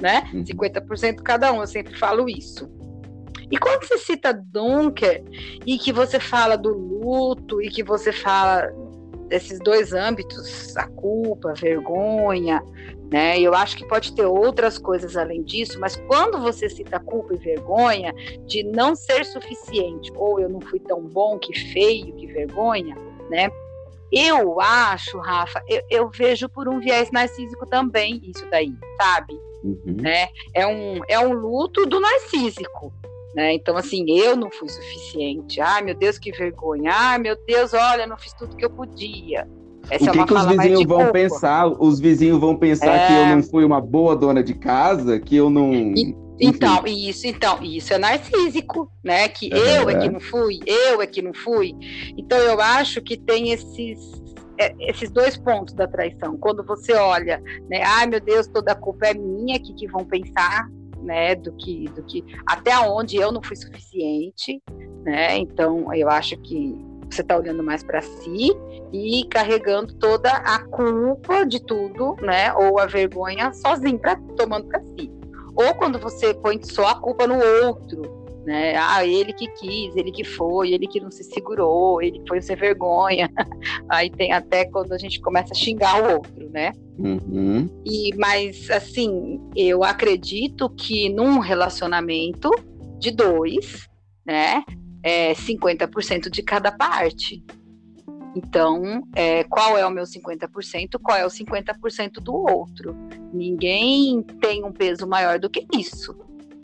[0.00, 0.28] né?
[0.32, 0.44] Uhum.
[0.44, 2.70] 50% cada um, eu sempre falo isso.
[3.50, 5.22] E quando você cita Dunker
[5.66, 8.72] e que você fala do luto e que você fala
[9.28, 12.62] desses dois âmbitos, a culpa, a vergonha,
[13.10, 13.38] né?
[13.38, 17.38] Eu acho que pode ter outras coisas além disso, mas quando você cita culpa e
[17.38, 18.12] vergonha
[18.46, 22.96] de não ser suficiente, ou eu não fui tão bom que feio, que vergonha,
[23.30, 23.50] né?
[24.14, 29.34] Eu acho, Rafa, eu, eu, vejo por um viés narcísico também isso daí, sabe?
[29.64, 29.96] Uhum.
[30.00, 30.28] Né?
[30.54, 32.92] É, um, é um luto do narcísico.
[33.34, 33.54] Né?
[33.54, 35.60] Então, assim, eu não fui suficiente.
[35.60, 36.92] Ai, meu Deus, que vergonha.
[36.94, 39.48] Ai, meu Deus, olha, não fiz tudo que eu podia.
[39.90, 41.66] Essa o é que, é que os vizinhos vão pensar?
[41.66, 43.06] Os vizinhos vão pensar é...
[43.06, 45.72] que eu não fui uma boa dona de casa, que eu não.
[45.72, 49.28] E, então, isso, então, isso é narcísico, né?
[49.28, 51.74] Que é, eu é que não fui, eu é que não fui.
[52.16, 53.98] Então eu acho que tem esses
[54.58, 56.36] é, esses dois pontos da traição.
[56.36, 57.82] Quando você olha, né?
[57.84, 60.68] Ai, meu Deus, toda a culpa é minha, que que vão pensar,
[61.02, 61.34] né?
[61.34, 64.62] Do que do que até onde eu não fui suficiente,
[65.04, 65.38] né?
[65.38, 66.74] Então eu acho que
[67.10, 68.50] você está olhando mais para si
[68.92, 72.52] e carregando toda a culpa de tudo, né?
[72.54, 75.13] Ou a vergonha sozinho, pra, tomando para si.
[75.56, 78.76] Ou quando você põe só a culpa no outro, né?
[78.76, 82.56] Ah, ele que quis, ele que foi, ele que não se segurou, ele foi sem
[82.56, 83.30] vergonha.
[83.88, 86.72] Aí tem até quando a gente começa a xingar o outro, né?
[86.98, 87.68] Uhum.
[87.84, 92.50] E mas assim, eu acredito que num relacionamento
[92.98, 93.88] de dois,
[94.26, 94.62] né?
[95.02, 97.44] É 50% de cada parte.
[98.34, 100.98] Então, é, qual é o meu 50%?
[101.00, 102.96] Qual é o 50% do outro?
[103.32, 106.16] Ninguém tem um peso maior do que isso,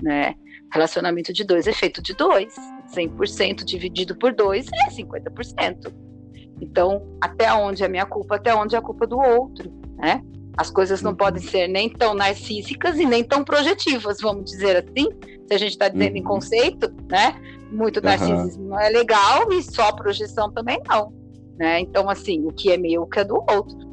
[0.02, 0.34] né?
[0.72, 2.54] Relacionamento de dois é feito de dois.
[2.94, 5.92] 100% dividido por dois é 50%.
[6.60, 10.22] Então, até onde é minha culpa, até onde é a culpa do outro, né?
[10.56, 11.16] As coisas não uhum.
[11.16, 15.08] podem ser nem tão narcísicas e nem tão projetivas, vamos dizer assim.
[15.46, 16.18] Se a gente está dizendo uhum.
[16.18, 17.40] em conceito, né?
[17.70, 18.68] Muito narcisismo uhum.
[18.70, 21.19] não é legal e só projeção também não.
[21.58, 21.80] Né?
[21.80, 23.90] Então, assim, o que é meu, o que é do outro.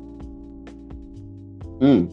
[1.82, 2.08] Hum.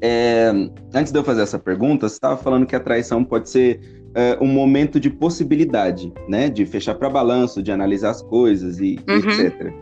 [0.00, 0.50] É,
[0.92, 4.42] antes de eu fazer essa pergunta, você estava falando que a traição pode ser uh,
[4.42, 6.48] um momento de possibilidade, né?
[6.48, 9.16] De fechar para balanço, de analisar as coisas e, uhum.
[9.16, 9.72] etc.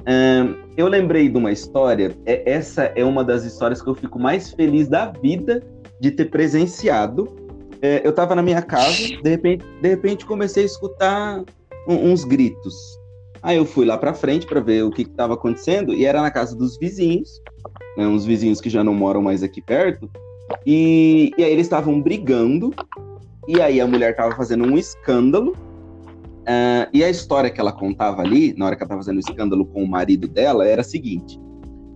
[0.00, 4.18] Uh, eu lembrei de uma história, é, essa é uma das histórias que eu fico
[4.18, 5.62] mais feliz da vida
[6.00, 7.28] de ter presenciado.
[7.82, 11.42] É, eu estava na minha casa, de repente, de repente comecei a escutar
[11.88, 12.99] uns gritos.
[13.42, 16.30] Aí eu fui lá para frente para ver o que estava acontecendo e era na
[16.30, 17.40] casa dos vizinhos,
[17.96, 20.10] né, uns vizinhos que já não moram mais aqui perto.
[20.66, 22.74] E, e aí eles estavam brigando
[23.48, 25.52] e aí a mulher estava fazendo um escândalo.
[26.40, 29.20] Uh, e a história que ela contava ali, na hora que ela estava fazendo o
[29.20, 31.38] escândalo com o marido dela, era a seguinte: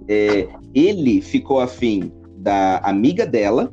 [0.09, 3.73] é, ele ficou afim da amiga dela,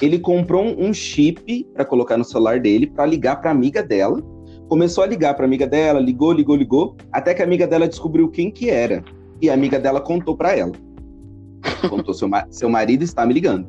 [0.00, 4.22] ele comprou um chip para colocar no celular dele para ligar para amiga dela.
[4.68, 8.28] Começou a ligar para amiga dela, ligou, ligou, ligou, até que a amiga dela descobriu
[8.30, 9.04] quem que era.
[9.40, 10.72] E a amiga dela contou para ela.
[11.88, 13.68] Contou: seu, seu marido está me ligando.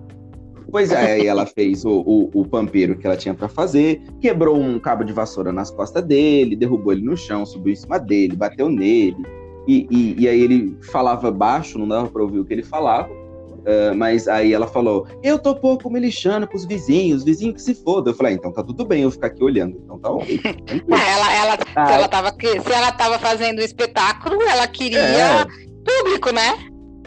[0.71, 4.57] Pois é, aí ela fez o, o, o pampeiro que ela tinha para fazer, quebrou
[4.57, 8.35] um cabo de vassoura nas costas dele, derrubou ele no chão, subiu em cima dele,
[8.35, 9.23] bateu nele.
[9.67, 13.09] E, e, e aí ele falava baixo, não dava para ouvir o que ele falava.
[13.65, 17.61] Uh, mas aí ela falou: Eu tô pouco me lixando com os vizinhos, vizinho que
[17.61, 18.11] se foda.
[18.11, 19.81] Eu falei: ah, Então tá tudo bem eu ficar aqui olhando.
[19.83, 20.39] Então tá ok.
[20.87, 25.45] ela, ela, ah, se, ela tava, se ela tava fazendo um espetáculo, ela queria é.
[25.83, 26.53] público, né?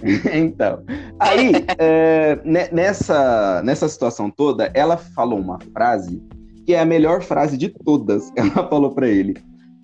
[0.32, 0.82] então,
[1.18, 2.38] aí, é,
[2.72, 6.22] nessa, nessa situação toda, ela falou uma frase
[6.66, 8.30] que é a melhor frase de todas.
[8.36, 9.34] Ela falou para ele: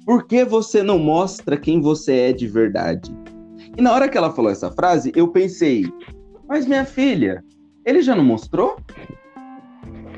[0.04, 3.10] Por que você não mostra quem você é de verdade?
[3.76, 5.86] E na hora que ela falou essa frase, eu pensei:
[6.48, 7.42] Mas minha filha,
[7.84, 8.76] ele já não mostrou?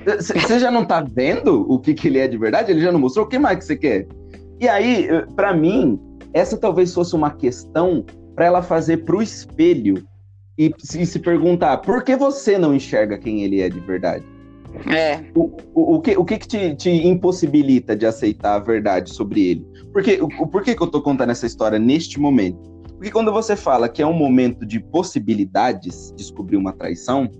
[0.05, 2.71] Você já não tá vendo o que, que ele é de verdade?
[2.71, 3.27] Ele já não mostrou?
[3.27, 4.07] O que mais que você quer?
[4.61, 6.01] E aí, para mim,
[6.33, 8.05] essa talvez fosse uma questão
[8.35, 10.07] para ela fazer para o espelho
[10.59, 14.25] e se, se perguntar por que você não enxerga quem ele é de verdade?
[14.87, 15.21] É.
[15.35, 19.49] O, o, o, que, o que, que te, te, impossibilita de aceitar a verdade sobre
[19.49, 19.67] ele?
[19.93, 22.76] Porque, o, por que, que eu tô contando essa história neste momento?
[22.97, 27.31] Porque quando você fala que é um momento de possibilidades descobrir uma traição,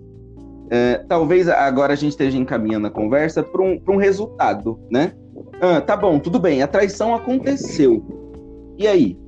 [0.71, 5.13] é, talvez agora a gente esteja encaminhando a conversa para um, um resultado, né?
[5.61, 8.05] Ah, tá bom, tudo bem, a traição aconteceu.
[8.77, 9.19] E aí?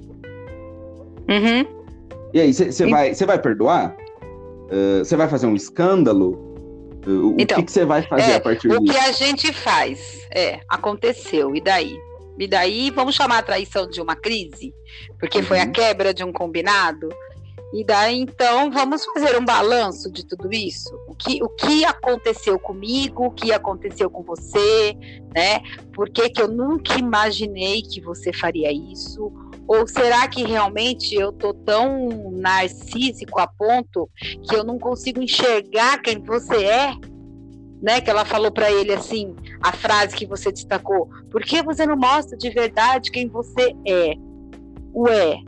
[1.28, 1.78] Uhum.
[2.34, 3.96] E aí, você vai, vai perdoar?
[4.98, 6.32] Você uh, vai fazer um escândalo?
[7.06, 8.80] Uh, o então, que você vai fazer é, a partir disso?
[8.80, 11.96] O que a gente faz é, aconteceu, e daí?
[12.38, 14.72] E daí, vamos chamar a traição de uma crise?
[15.18, 15.44] Porque uhum.
[15.44, 15.72] foi a uhum.
[15.72, 17.08] quebra de um combinado?
[17.72, 20.88] E daí, então, vamos fazer um balanço de tudo isso.
[21.06, 24.96] O que, o que aconteceu comigo, o que aconteceu com você,
[25.34, 25.60] né?
[25.92, 29.30] Por que, que eu nunca imaginei que você faria isso?
[29.66, 34.08] Ou será que realmente eu tô tão narcísico a ponto
[34.48, 36.94] que eu não consigo enxergar quem você é?
[37.80, 41.86] Né, que ela falou para ele assim, a frase que você destacou: "Por que você
[41.86, 44.14] não mostra de verdade quem você é?"
[44.94, 45.38] Ué,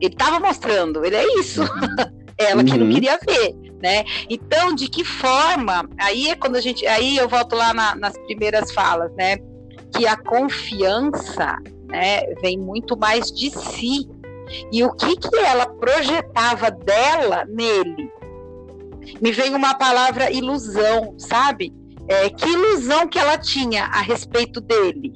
[0.00, 1.62] ele estava mostrando, ele é isso.
[2.38, 2.92] Ela que não uhum.
[2.92, 3.52] queria ver,
[3.82, 4.04] né?
[4.30, 5.88] Então, de que forma?
[5.98, 9.38] Aí é quando a gente, aí eu volto lá na, nas primeiras falas, né?
[9.92, 11.56] Que a confiança
[11.88, 14.08] né, vem muito mais de si.
[14.70, 18.08] E o que, que ela projetava dela nele?
[19.20, 21.72] Me vem uma palavra ilusão, sabe?
[22.08, 25.12] É, que ilusão que ela tinha a respeito dele.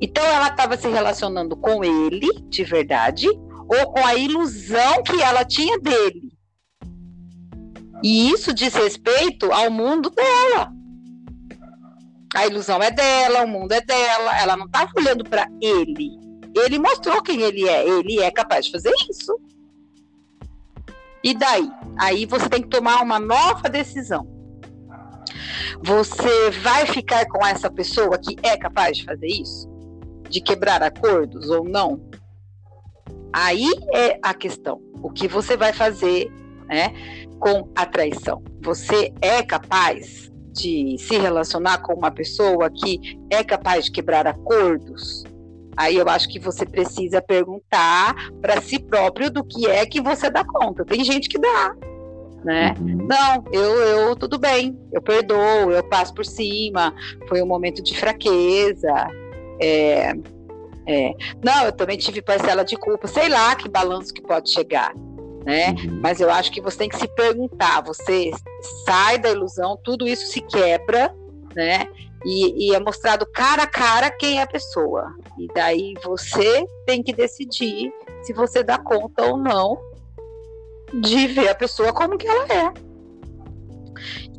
[0.00, 5.44] Então ela estava se relacionando com ele, de verdade, ou com a ilusão que ela
[5.44, 6.32] tinha dele.
[8.02, 10.72] E isso diz respeito ao mundo dela.
[12.34, 14.38] A ilusão é dela, o mundo é dela.
[14.38, 16.10] Ela não estava olhando para ele.
[16.54, 17.88] Ele mostrou quem ele é.
[17.88, 19.38] Ele é capaz de fazer isso.
[21.22, 21.70] E daí?
[21.98, 24.26] Aí você tem que tomar uma nova decisão.
[25.82, 29.68] Você vai ficar com essa pessoa que é capaz de fazer isso?
[30.28, 32.00] De quebrar acordos ou não?
[33.32, 34.80] Aí é a questão.
[35.02, 36.32] O que você vai fazer
[36.66, 36.92] né,
[37.38, 38.42] com a traição?
[38.62, 45.24] Você é capaz de se relacionar com uma pessoa que é capaz de quebrar acordos,
[45.78, 50.28] aí eu acho que você precisa perguntar para si próprio do que é que você
[50.28, 50.84] dá conta.
[50.84, 51.72] Tem gente que dá,
[52.44, 52.74] né?
[52.80, 53.06] Uhum.
[53.06, 56.92] Não, eu, eu tudo bem, eu perdoo, eu passo por cima,
[57.28, 58.92] foi um momento de fraqueza.
[59.60, 60.12] É,
[60.84, 61.14] é,
[61.44, 64.92] não, eu também tive parcela de culpa, sei lá que balanço que pode chegar.
[65.46, 65.70] Né?
[65.70, 66.00] Uhum.
[66.02, 68.32] Mas eu acho que você tem que se perguntar, você
[68.84, 71.14] sai da ilusão, tudo isso se quebra,
[71.54, 71.86] né?
[72.24, 75.14] E, e, é mostrado cara a cara quem é a pessoa.
[75.38, 77.92] E daí você tem que decidir
[78.22, 79.78] se você dá conta ou não
[80.92, 82.72] de ver a pessoa como que ela é.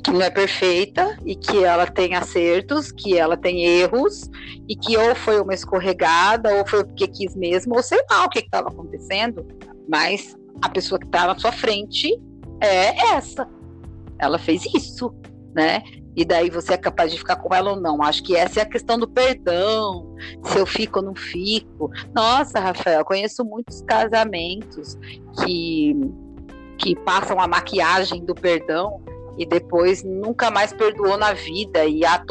[0.03, 4.29] Que não é perfeita e que ela tem acertos, que ela tem erros
[4.67, 8.29] e que ou foi uma escorregada ou foi porque quis mesmo, ou sei lá o
[8.29, 9.45] que estava acontecendo,
[9.87, 12.19] mas a pessoa que está na sua frente
[12.61, 13.47] é essa.
[14.17, 15.13] Ela fez isso,
[15.53, 15.81] né?
[16.15, 18.01] E daí você é capaz de ficar com ela ou não.
[18.01, 20.15] Acho que essa é a questão do perdão.
[20.43, 21.91] Se eu fico ou não fico.
[22.13, 24.97] Nossa, Rafael, conheço muitos casamentos
[25.43, 25.95] que
[26.79, 29.01] que passam a maquiagem do perdão
[29.37, 32.21] e depois nunca mais perdoou na vida e há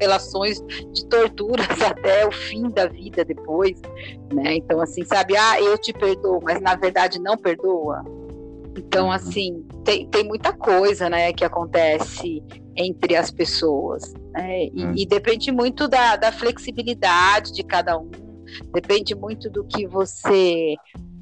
[0.00, 0.60] relações
[0.92, 3.80] de torturas até o fim da vida depois,
[4.32, 4.56] né?
[4.56, 8.04] Então assim, sabe, ah, eu te perdoo, mas na verdade não perdoa.
[8.76, 9.12] Então uhum.
[9.12, 12.42] assim, tem, tem muita coisa, né, que acontece
[12.76, 14.66] entre as pessoas, né?
[14.66, 14.92] E, uhum.
[14.94, 18.10] e depende muito da, da flexibilidade de cada um,
[18.72, 20.74] depende muito do que você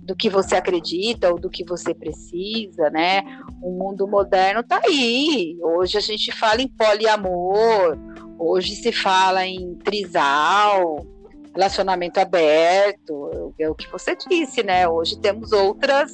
[0.02, 3.22] do que você acredita ou do que você precisa, né?
[3.62, 5.56] O mundo moderno está aí.
[5.62, 7.96] Hoje a gente fala em poliamor,
[8.38, 11.06] hoje se fala em trisal,
[11.54, 14.86] relacionamento aberto, é o que você disse, né?
[14.86, 16.12] Hoje temos outras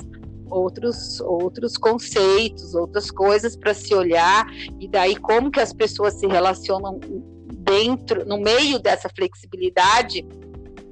[0.50, 4.46] outros outros conceitos, outras coisas para se olhar
[4.78, 6.98] e daí como que as pessoas se relacionam
[7.52, 10.26] dentro, no meio dessa flexibilidade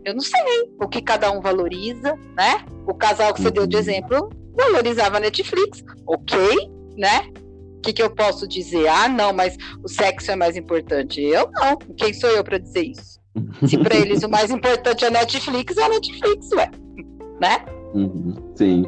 [0.09, 0.41] eu não sei
[0.81, 2.65] o que cada um valoriza, né?
[2.87, 3.83] O casal que você deu de uhum.
[3.83, 6.39] exemplo valorizava Netflix, ok,
[6.97, 7.31] né?
[7.77, 8.89] O que, que eu posso dizer?
[8.89, 11.21] Ah, não, mas o sexo é mais importante.
[11.21, 11.77] Eu não.
[11.97, 13.21] Quem sou eu para dizer isso?
[13.67, 16.71] Se para eles o mais importante é Netflix, é Netflix, ué.
[17.41, 17.65] Né?
[17.95, 18.85] Uhum, sim.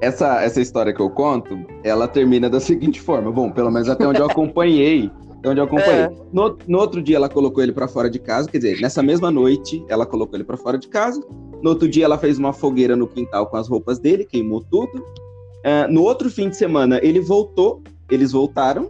[0.00, 3.30] Essa, essa história que eu conto, ela termina da seguinte forma.
[3.32, 5.10] Bom, pelo menos até onde eu acompanhei
[5.42, 6.02] é onde eu acompanhei.
[6.02, 6.12] É.
[6.32, 9.30] No, no, outro dia ela colocou ele para fora de casa, quer dizer, nessa mesma
[9.30, 11.22] noite ela colocou ele para fora de casa.
[11.62, 14.98] No outro dia ela fez uma fogueira no quintal com as roupas dele, queimou tudo.
[14.98, 18.86] Uh, no outro fim de semana ele voltou, eles voltaram.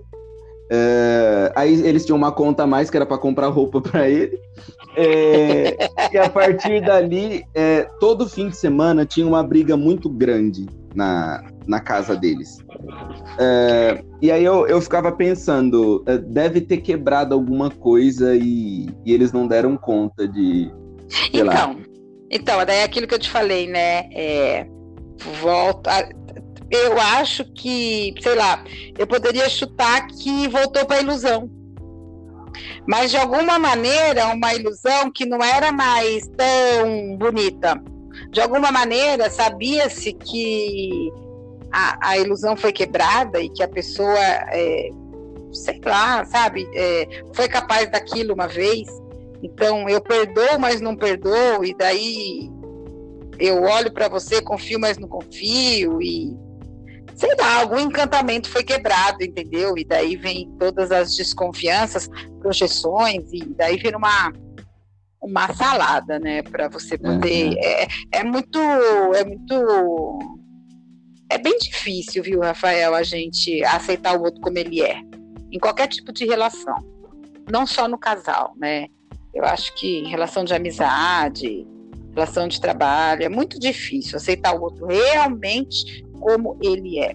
[0.70, 4.38] Uh, aí eles tinham uma conta a mais que era para comprar roupa para ele.
[4.96, 5.76] É,
[6.12, 11.42] e a partir dali, é, todo fim de semana tinha uma briga muito grande na,
[11.66, 12.58] na casa deles.
[13.38, 19.12] É, e aí eu, eu ficava pensando, é, deve ter quebrado alguma coisa e, e
[19.12, 20.70] eles não deram conta de.
[21.32, 21.76] então, lá.
[22.30, 24.08] então, daí é aquilo que eu te falei, né?
[24.12, 24.66] É,
[25.40, 26.08] volta.
[26.70, 28.62] Eu acho que, sei lá,
[28.98, 31.50] eu poderia chutar que voltou para ilusão.
[32.86, 37.80] Mas de alguma maneira, uma ilusão que não era mais tão bonita.
[38.30, 41.10] De alguma maneira, sabia-se que
[41.72, 44.90] a, a ilusão foi quebrada e que a pessoa, é,
[45.52, 48.88] sei lá, sabe, é, foi capaz daquilo uma vez.
[49.42, 52.50] Então eu perdoo, mas não perdoo, e daí
[53.38, 56.36] eu olho para você, confio, mas não confio, e
[57.14, 59.76] sei lá, algum encantamento foi quebrado, entendeu?
[59.76, 62.08] E daí vem todas as desconfianças,
[62.40, 64.32] projeções, e daí vira uma
[65.20, 67.48] uma salada, né, para você poder.
[67.48, 67.58] Uhum.
[67.58, 70.18] É, é muito, é muito
[71.30, 75.00] é bem difícil, viu, Rafael, a gente aceitar o outro como ele é,
[75.52, 76.76] em qualquer tipo de relação,
[77.50, 78.86] não só no casal, né?
[79.34, 81.66] Eu acho que em relação de amizade,
[82.14, 87.14] relação de trabalho, é muito difícil aceitar o outro realmente como ele é.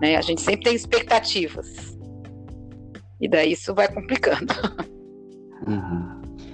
[0.00, 0.16] Né?
[0.16, 1.98] A gente sempre tem expectativas.
[3.20, 4.52] E daí isso vai complicando.
[5.66, 6.09] Uhum.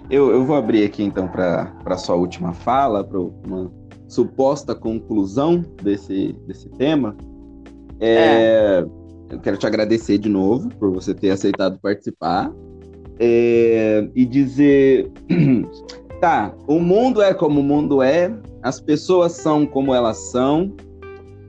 [0.09, 3.73] Eu, eu vou abrir aqui então para a sua última fala, para uma
[4.07, 7.17] suposta conclusão desse, desse tema,
[7.99, 8.87] é, é.
[9.31, 12.53] eu quero te agradecer de novo por você ter aceitado participar
[13.19, 15.11] é, e dizer:
[16.21, 18.33] tá, o mundo é como o mundo é,
[18.63, 20.73] as pessoas são como elas são.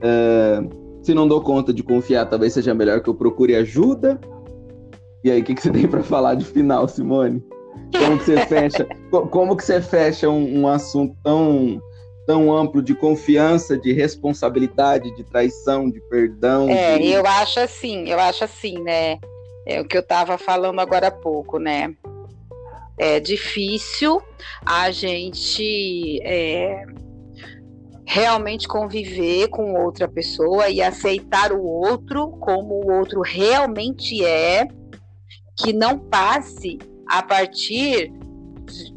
[0.00, 0.60] É,
[1.02, 4.20] se não dou conta de confiar, talvez seja melhor que eu procure ajuda.
[5.24, 7.42] E aí, o que, que você tem para falar de final, Simone?
[7.92, 8.86] Como que você fecha?
[9.30, 11.80] como que você fecha um, um assunto tão
[12.28, 16.68] tão amplo de confiança, de responsabilidade, de traição, de perdão.
[16.68, 17.08] É, de...
[17.08, 19.18] eu acho assim, eu acho assim, né?
[19.66, 21.94] É o que eu estava falando agora há pouco, né?
[22.98, 24.20] É difícil
[24.66, 26.84] a gente é,
[28.06, 34.68] realmente conviver com outra pessoa e aceitar o outro como o outro realmente é,
[35.56, 36.78] que não passe
[37.08, 38.12] a partir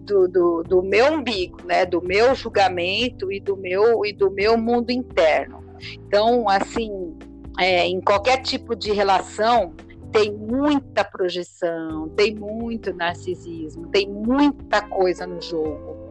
[0.06, 4.58] do, do, do, meu umbigo, né, do meu julgamento e do meu e do meu
[4.58, 5.64] mundo interno.
[6.08, 7.18] Então, assim,
[7.60, 9.74] é, em qualquer tipo de relação
[10.12, 16.02] tem muita projeção, tem muito narcisismo, tem muita coisa no jogo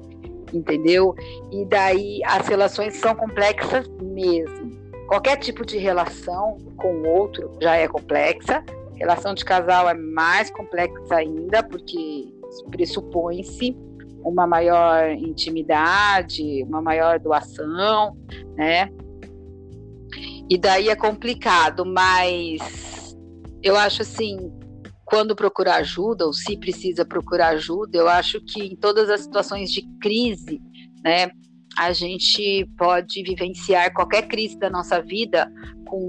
[0.53, 1.14] entendeu?
[1.51, 4.78] E daí as relações são complexas mesmo.
[5.07, 8.64] Qualquer tipo de relação com o outro já é complexa.
[9.01, 12.28] Relação de casal é mais complexa ainda, porque
[12.70, 13.74] pressupõe-se
[14.22, 18.14] uma maior intimidade, uma maior doação,
[18.57, 18.90] né?
[20.51, 23.16] E daí é complicado, mas
[23.62, 24.53] eu acho assim,
[25.05, 29.70] quando procurar ajuda, ou se precisa procurar ajuda, eu acho que em todas as situações
[29.70, 30.61] de crise,
[31.03, 31.30] né,
[31.76, 35.51] a gente pode vivenciar qualquer crise da nossa vida
[35.86, 36.09] com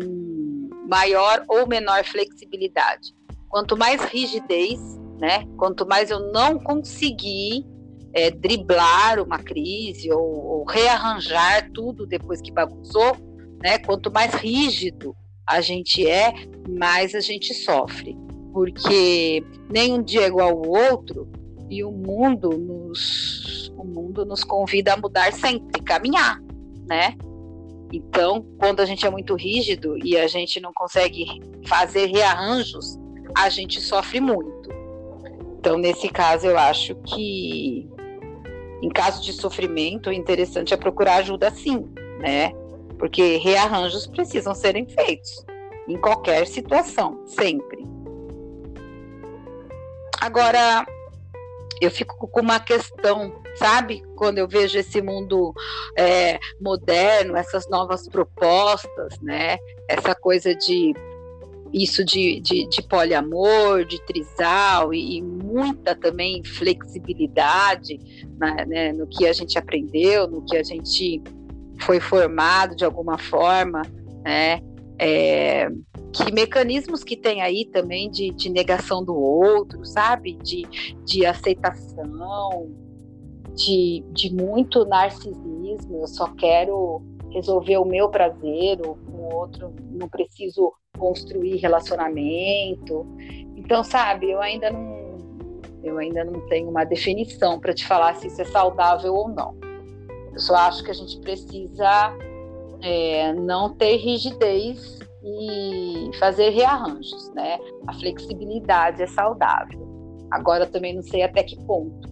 [0.91, 3.13] maior ou menor flexibilidade.
[3.47, 4.79] Quanto mais rigidez,
[5.19, 7.65] né, quanto mais eu não conseguir
[8.13, 13.15] é, driblar uma crise ou, ou rearranjar tudo depois que bagunçou,
[13.63, 15.15] né, quanto mais rígido
[15.47, 16.33] a gente é,
[16.67, 18.17] mais a gente sofre
[18.51, 21.27] porque nem um dia é igual ao outro
[21.69, 26.39] e o mundo nos o mundo nos convida a mudar sempre, caminhar,
[26.87, 27.15] né?
[27.93, 31.25] Então, quando a gente é muito rígido e a gente não consegue
[31.67, 32.97] fazer rearranjos,
[33.35, 34.69] a gente sofre muito.
[35.59, 37.89] Então, nesse caso, eu acho que
[38.81, 41.87] em caso de sofrimento, o interessante é procurar ajuda sim,
[42.19, 42.51] né?
[42.97, 45.45] Porque rearranjos precisam serem feitos
[45.87, 47.85] em qualquer situação, sempre.
[50.19, 50.85] Agora,
[51.79, 54.03] eu fico com uma questão, sabe?
[54.15, 55.53] Quando eu vejo esse mundo
[55.97, 59.57] é, moderno, essas novas propostas, né?
[59.87, 60.93] Essa coisa de
[61.73, 67.97] isso de, de, de poliamor, de trisal e, e muita também flexibilidade
[68.37, 71.21] né, né, no que a gente aprendeu, no que a gente
[71.79, 73.81] foi formado de alguma forma,
[74.23, 74.61] né?
[75.03, 75.67] É,
[76.13, 80.33] que mecanismos que tem aí também de, de negação do outro, sabe?
[80.43, 80.67] De,
[81.05, 82.69] de aceitação,
[83.65, 86.01] de, de muito narcisismo.
[86.01, 93.05] Eu só quero resolver o meu prazer, o, o outro não preciso construir relacionamento.
[93.55, 95.01] Então, sabe, eu ainda não
[95.83, 99.55] eu ainda não tenho uma definição para te falar se isso é saudável ou não.
[100.31, 102.15] Eu só acho que a gente precisa
[102.83, 107.59] é, não ter rigidez e fazer rearranjos, né?
[107.87, 109.81] A flexibilidade é saudável.
[110.29, 112.10] Agora também não sei até que ponto,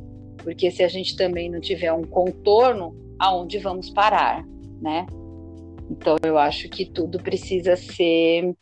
[0.49, 4.43] porque se a gente também não tiver um contorno, aonde vamos parar,
[4.81, 5.05] né?
[5.91, 8.55] Então eu acho que tudo precisa ser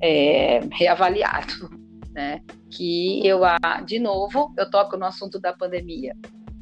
[0.00, 1.68] é, reavaliado,
[2.12, 2.40] né?
[2.70, 3.40] Que eu,
[3.84, 6.14] de novo, eu toco no assunto da pandemia,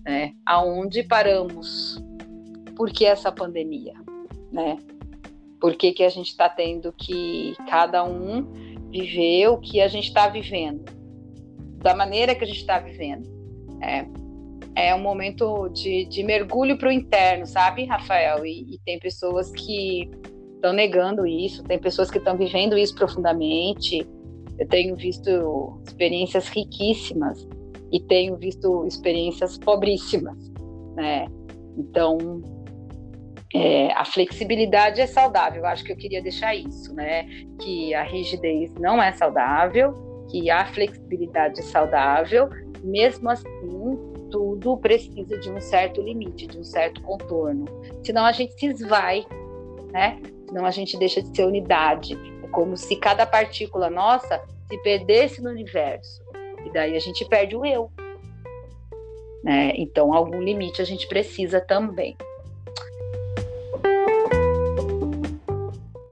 [0.07, 0.33] né?
[0.47, 2.03] Aonde paramos?
[2.75, 3.93] Por que essa pandemia,
[4.51, 4.79] né?
[5.61, 8.51] Por que, que a gente está tendo que cada um
[8.91, 10.83] viver o que a gente está vivendo,
[11.77, 13.31] da maneira que a gente está vivendo.
[13.83, 14.07] É,
[14.75, 18.45] é um momento de, de mergulho para o interno, sabe, Rafael?
[18.47, 20.09] E, e tem pessoas que
[20.55, 24.07] estão negando isso, tem pessoas que estão vivendo isso profundamente.
[24.59, 27.47] Eu tenho visto experiências riquíssimas
[27.93, 30.39] e tenho visto experiências pobríssimas,
[30.95, 31.27] né?
[31.77, 32.41] Então,
[33.55, 37.25] é, a flexibilidade é saudável, eu acho que eu queria deixar isso, né?
[37.61, 39.93] Que a rigidez não é saudável,
[40.31, 42.49] que a flexibilidade é saudável,
[42.83, 47.67] mesmo assim, tudo precisa de um certo limite, de um certo contorno.
[48.03, 49.25] Senão a gente se esvai,
[49.93, 50.19] né?
[50.49, 52.19] Senão a gente deixa de ser unidade.
[52.43, 56.23] É como se cada partícula nossa se perdesse no universo.
[56.65, 57.91] E daí a gente perde o eu.
[59.45, 59.75] Né?
[59.77, 62.17] Então, algum limite a gente precisa também.